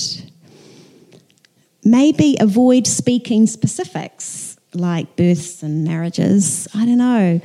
Maybe 1.85 2.37
avoid 2.41 2.87
speaking 2.87 3.47
specifics 3.47 4.57
like 4.73 5.17
births 5.17 5.63
and 5.63 5.85
marriages. 5.85 6.67
I 6.75 6.87
don't 6.87 6.99
know. 6.99 7.41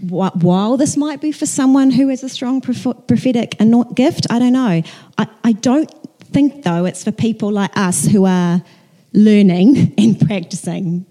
While 0.00 0.76
this 0.76 0.96
might 0.96 1.20
be 1.20 1.32
for 1.32 1.46
someone 1.46 1.90
who 1.90 2.08
has 2.08 2.22
a 2.22 2.28
strong 2.28 2.60
prophetic 2.60 3.58
gift, 3.94 4.26
I 4.30 4.38
don't 4.38 4.52
know. 4.52 4.82
I, 5.18 5.26
I 5.44 5.52
don't 5.52 5.90
think, 6.32 6.64
though, 6.64 6.86
it's 6.86 7.04
for 7.04 7.12
people 7.12 7.52
like 7.52 7.76
us 7.76 8.06
who 8.06 8.24
are 8.24 8.62
learning 9.12 9.94
and 9.98 10.18
practicing 10.26 11.04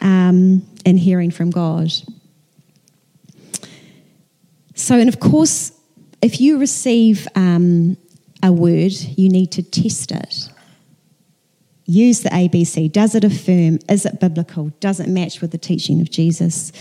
um, 0.00 0.66
and 0.84 0.98
hearing 0.98 1.30
from 1.30 1.50
God. 1.50 1.90
So, 4.74 4.98
and 4.98 5.08
of 5.08 5.20
course, 5.20 5.72
if 6.22 6.40
you 6.40 6.58
receive 6.58 7.26
um, 7.34 7.96
a 8.42 8.52
word, 8.52 8.92
you 8.92 9.28
need 9.28 9.52
to 9.52 9.62
test 9.62 10.12
it 10.12 10.49
use 11.90 12.20
the 12.20 12.30
ABC. 12.30 12.90
Does 12.90 13.14
it 13.14 13.24
affirm? 13.24 13.78
Is 13.88 14.06
it 14.06 14.20
biblical? 14.20 14.68
Does 14.80 15.00
it 15.00 15.08
match 15.08 15.40
with 15.40 15.50
the 15.50 15.58
teaching 15.58 16.00
of 16.00 16.10
Jesus? 16.10 16.72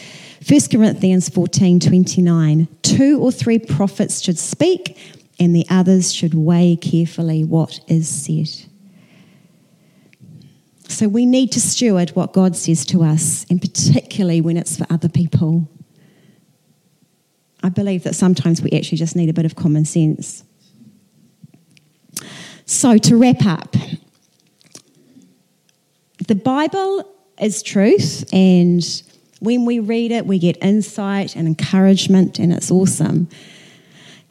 1 0.47 0.59
Corinthians 0.71 1.29
14 1.29 1.79
29. 1.79 2.67
Two 2.83 3.19
or 3.19 3.31
three 3.31 3.59
prophets 3.59 4.21
should 4.21 4.37
speak, 4.37 4.97
and 5.39 5.55
the 5.55 5.65
others 5.69 6.13
should 6.13 6.33
weigh 6.33 6.75
carefully 6.75 7.43
what 7.43 7.79
is 7.87 8.07
said. 8.07 8.69
So 10.87 11.07
we 11.07 11.25
need 11.25 11.51
to 11.53 11.61
steward 11.61 12.11
what 12.11 12.33
God 12.33 12.55
says 12.55 12.85
to 12.87 13.03
us, 13.03 13.45
and 13.49 13.61
particularly 13.61 14.41
when 14.41 14.57
it's 14.57 14.77
for 14.77 14.85
other 14.89 15.09
people. 15.09 15.69
I 17.61 17.69
believe 17.69 18.03
that 18.03 18.15
sometimes 18.15 18.61
we 18.61 18.71
actually 18.71 18.97
just 18.97 19.15
need 19.15 19.29
a 19.29 19.33
bit 19.33 19.45
of 19.45 19.55
common 19.55 19.85
sense. 19.85 20.43
So, 22.65 22.97
to 22.97 23.17
wrap 23.17 23.45
up, 23.45 23.75
the 26.27 26.35
Bible 26.35 27.09
is 27.39 27.63
truth, 27.63 28.25
and 28.33 28.83
when 29.39 29.65
we 29.65 29.79
read 29.79 30.11
it, 30.11 30.25
we 30.25 30.39
get 30.39 30.57
insight 30.61 31.35
and 31.35 31.47
encouragement, 31.47 32.39
and 32.39 32.51
it's 32.51 32.69
awesome. 32.69 33.29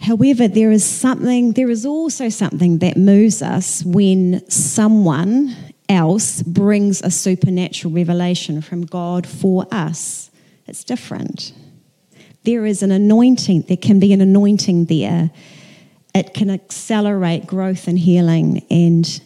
However, 0.00 0.46
there 0.46 0.70
is 0.70 0.84
something, 0.84 1.52
there 1.52 1.70
is 1.70 1.84
also 1.84 2.28
something 2.28 2.78
that 2.78 2.96
moves 2.96 3.42
us 3.42 3.84
when 3.84 4.48
someone 4.48 5.56
else 5.88 6.42
brings 6.42 7.02
a 7.02 7.10
supernatural 7.10 7.92
revelation 7.92 8.60
from 8.60 8.84
God 8.84 9.26
for 9.26 9.66
us. 9.72 10.30
It's 10.66 10.84
different. 10.84 11.52
There 12.44 12.66
is 12.66 12.82
an 12.82 12.92
anointing, 12.92 13.62
there 13.62 13.76
can 13.76 13.98
be 13.98 14.12
an 14.12 14.20
anointing 14.20 14.84
there. 14.84 15.30
It 16.14 16.34
can 16.34 16.50
accelerate 16.50 17.46
growth 17.46 17.86
and 17.86 17.98
healing 17.98 18.64
and 18.70 19.20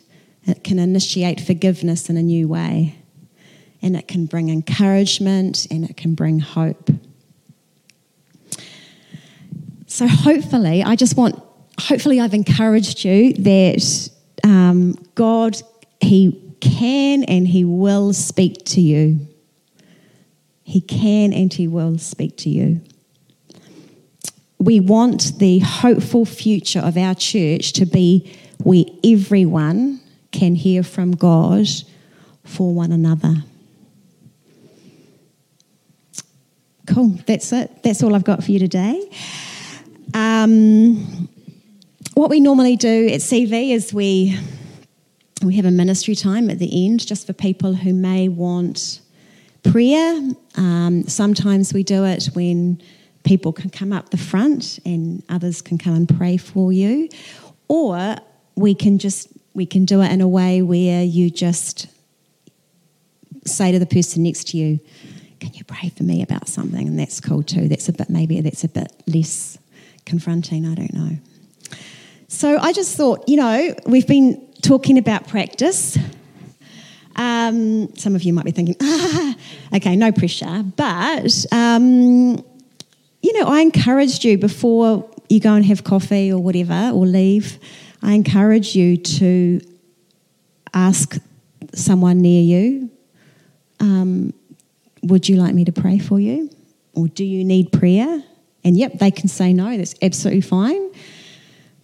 it 0.45 0.65
can 0.65 0.79
initiate 0.79 1.41
forgiveness 1.41 2.09
in 2.11 2.17
a 2.17 2.23
new 2.23 2.49
way. 2.49 2.97
And 3.81 3.97
it 3.97 4.07
can 4.07 4.27
bring 4.27 4.49
encouragement 4.49 5.67
and 5.71 5.89
it 5.89 5.97
can 5.97 6.15
bring 6.15 6.39
hope. 6.39 6.91
So, 9.87 10.07
hopefully, 10.07 10.83
I 10.83 10.97
just 10.97 11.17
want, 11.17 11.41
hopefully, 11.79 12.21
I've 12.21 12.33
encouraged 12.33 13.05
you 13.05 13.35
that 13.35 14.11
um, 14.45 14.95
God, 15.15 15.61
He 16.01 16.57
can 16.61 17.25
and 17.25 17.47
He 17.47 17.65
will 17.65 18.13
speak 18.13 18.65
to 18.67 18.81
you. 18.81 19.27
He 20.63 20.81
can 20.81 21.33
and 21.33 21.53
He 21.53 21.69
will 21.69 21.99
speak 21.99 22.37
to 22.39 22.49
you. 22.49 22.81
We 24.59 24.79
want 24.79 25.39
the 25.39 25.59
hopeful 25.59 26.25
future 26.25 26.79
of 26.79 26.97
our 26.97 27.17
church 27.17 27.73
to 27.75 27.85
be 27.85 28.33
where 28.63 28.85
everyone 29.05 30.02
can 30.33 30.55
hear 30.55 30.83
from 30.83 31.13
God 31.13 31.67
for 32.45 32.75
one 32.75 32.91
another. 32.91 33.37
Cool, 36.87 37.19
that's 37.27 37.53
it. 37.53 37.83
That's 37.85 38.03
all 38.03 38.15
I've 38.15 38.25
got 38.25 38.43
for 38.43 38.51
you 38.51 38.59
today. 38.59 39.09
Um, 40.15 41.29
what 42.15 42.29
we 42.29 42.41
normally 42.41 42.77
do 42.77 43.07
at 43.09 43.21
CV 43.21 43.73
is 43.73 43.95
we 43.95 44.39
we 45.43 45.57
have 45.57 45.65
a 45.65 45.71
ministry 45.71 46.15
time 46.15 46.51
at 46.51 46.59
the 46.59 46.87
end 46.87 47.05
just 47.07 47.27
for 47.27 47.33
people 47.33 47.75
who 47.75 47.93
may 47.93 48.29
want 48.29 49.01
prayer. 49.65 50.21
Um, 50.57 51.05
sometimes 51.09 51.73
we 51.73 51.83
do 51.83 52.05
it 52.05 52.27
when 52.35 52.81
people 53.25 53.53
can 53.53 53.71
come 53.71 53.93
up 53.93 54.11
the 54.11 54.17
front 54.17 54.79
and 54.85 55.23
others 55.29 55.63
can 55.63 55.79
come 55.79 55.95
and 55.95 56.09
pray 56.09 56.37
for 56.37 56.73
you, 56.73 57.09
or 57.69 58.17
we 58.57 58.75
can 58.75 58.99
just 58.99 59.29
we 59.55 59.67
can 59.67 59.85
do 59.85 60.01
it 60.03 60.11
in 60.11 60.21
a 60.21 60.29
way 60.29 60.63
where 60.63 61.03
you 61.03 61.31
just 61.31 61.87
say 63.45 63.73
to 63.73 63.79
the 63.79 63.87
person 63.87 64.23
next 64.23 64.49
to 64.49 64.57
you, 64.57 64.81
"Can 65.41 65.53
you 65.55 65.65
pray 65.65 65.91
for 65.91 66.05
me 66.05 66.23
about 66.23 66.49
something?" 66.49 66.87
And 66.87 66.99
that's 66.99 67.21
cool 67.21 67.43
too. 67.43 67.69
That's 67.69 67.89
a 67.89 67.93
bit 67.93 68.09
maybe 68.09 68.41
that's 68.41 68.65
a 68.65 68.69
bit 68.69 68.93
less 69.07 69.59
confronting. 70.05 70.67
I 70.67 70.75
don't 70.75 70.95
know. 70.95 71.17
So 72.29 72.57
I 72.59 72.73
just 72.73 72.97
thought, 72.97 73.29
you 73.29 73.37
know, 73.37 73.75
we've 73.87 74.07
been 74.07 74.41
talking 74.63 74.97
about 74.97 75.29
practice. 75.29 75.99
Um, 77.17 77.95
some 77.97 78.15
of 78.15 78.23
you 78.23 78.33
might 78.33 78.47
be 78.47 78.53
thinking, 78.53 78.77
ah, 78.81 79.35
okay, 79.75 79.97
no 79.97 80.13
pressure. 80.13 80.65
But, 80.77 81.45
um, 81.53 82.43
you 83.21 83.39
know, 83.39 83.47
I 83.47 83.61
encouraged 83.61 84.25
you 84.25 84.39
before 84.39 85.09
you 85.29 85.41
go 85.41 85.55
and 85.55 85.65
have 85.67 85.85
coffee 85.85 86.33
or 86.33 86.39
whatever 86.39 86.91
or 86.95 87.07
leave 87.07 87.59
I 88.03 88.13
encourage 88.13 88.75
you 88.75 88.97
to 88.97 89.61
ask 90.75 91.17
someone 91.75 92.21
near 92.21 92.43
you, 92.43 92.91
um, 93.81 94.33
Would 95.03 95.29
you 95.29 95.37
like 95.37 95.55
me 95.55 95.65
to 95.65 95.73
pray 95.73 95.99
for 95.99 96.19
you? 96.19 96.51
Or 96.95 97.09
do 97.09 97.25
you 97.25 97.45
need 97.45 97.73
prayer? 97.73 98.23
And 98.65 98.77
yep, 98.77 98.99
they 98.99 99.11
can 99.11 99.29
say 99.29 99.53
no, 99.53 99.77
that's 99.77 99.95
absolutely 100.03 100.43
fine. 100.43 100.93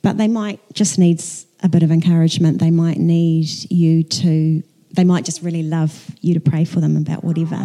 But 0.03 0.17
they 0.17 0.29
might 0.29 0.61
just 0.73 0.99
need 0.99 1.23
a 1.63 1.69
bit 1.69 1.83
of 1.83 1.91
encouragement. 1.91 2.61
They 2.61 2.71
might 2.71 2.99
need 2.99 3.49
you 3.71 4.03
to, 4.05 4.63
they 4.93 5.05
might 5.05 5.25
just 5.25 5.43
really 5.43 5.63
love 5.63 6.11
you 6.21 6.35
to 6.35 6.41
pray 6.41 6.65
for 6.65 6.81
them 6.81 6.97
about 6.97 7.25
whatever. 7.25 7.57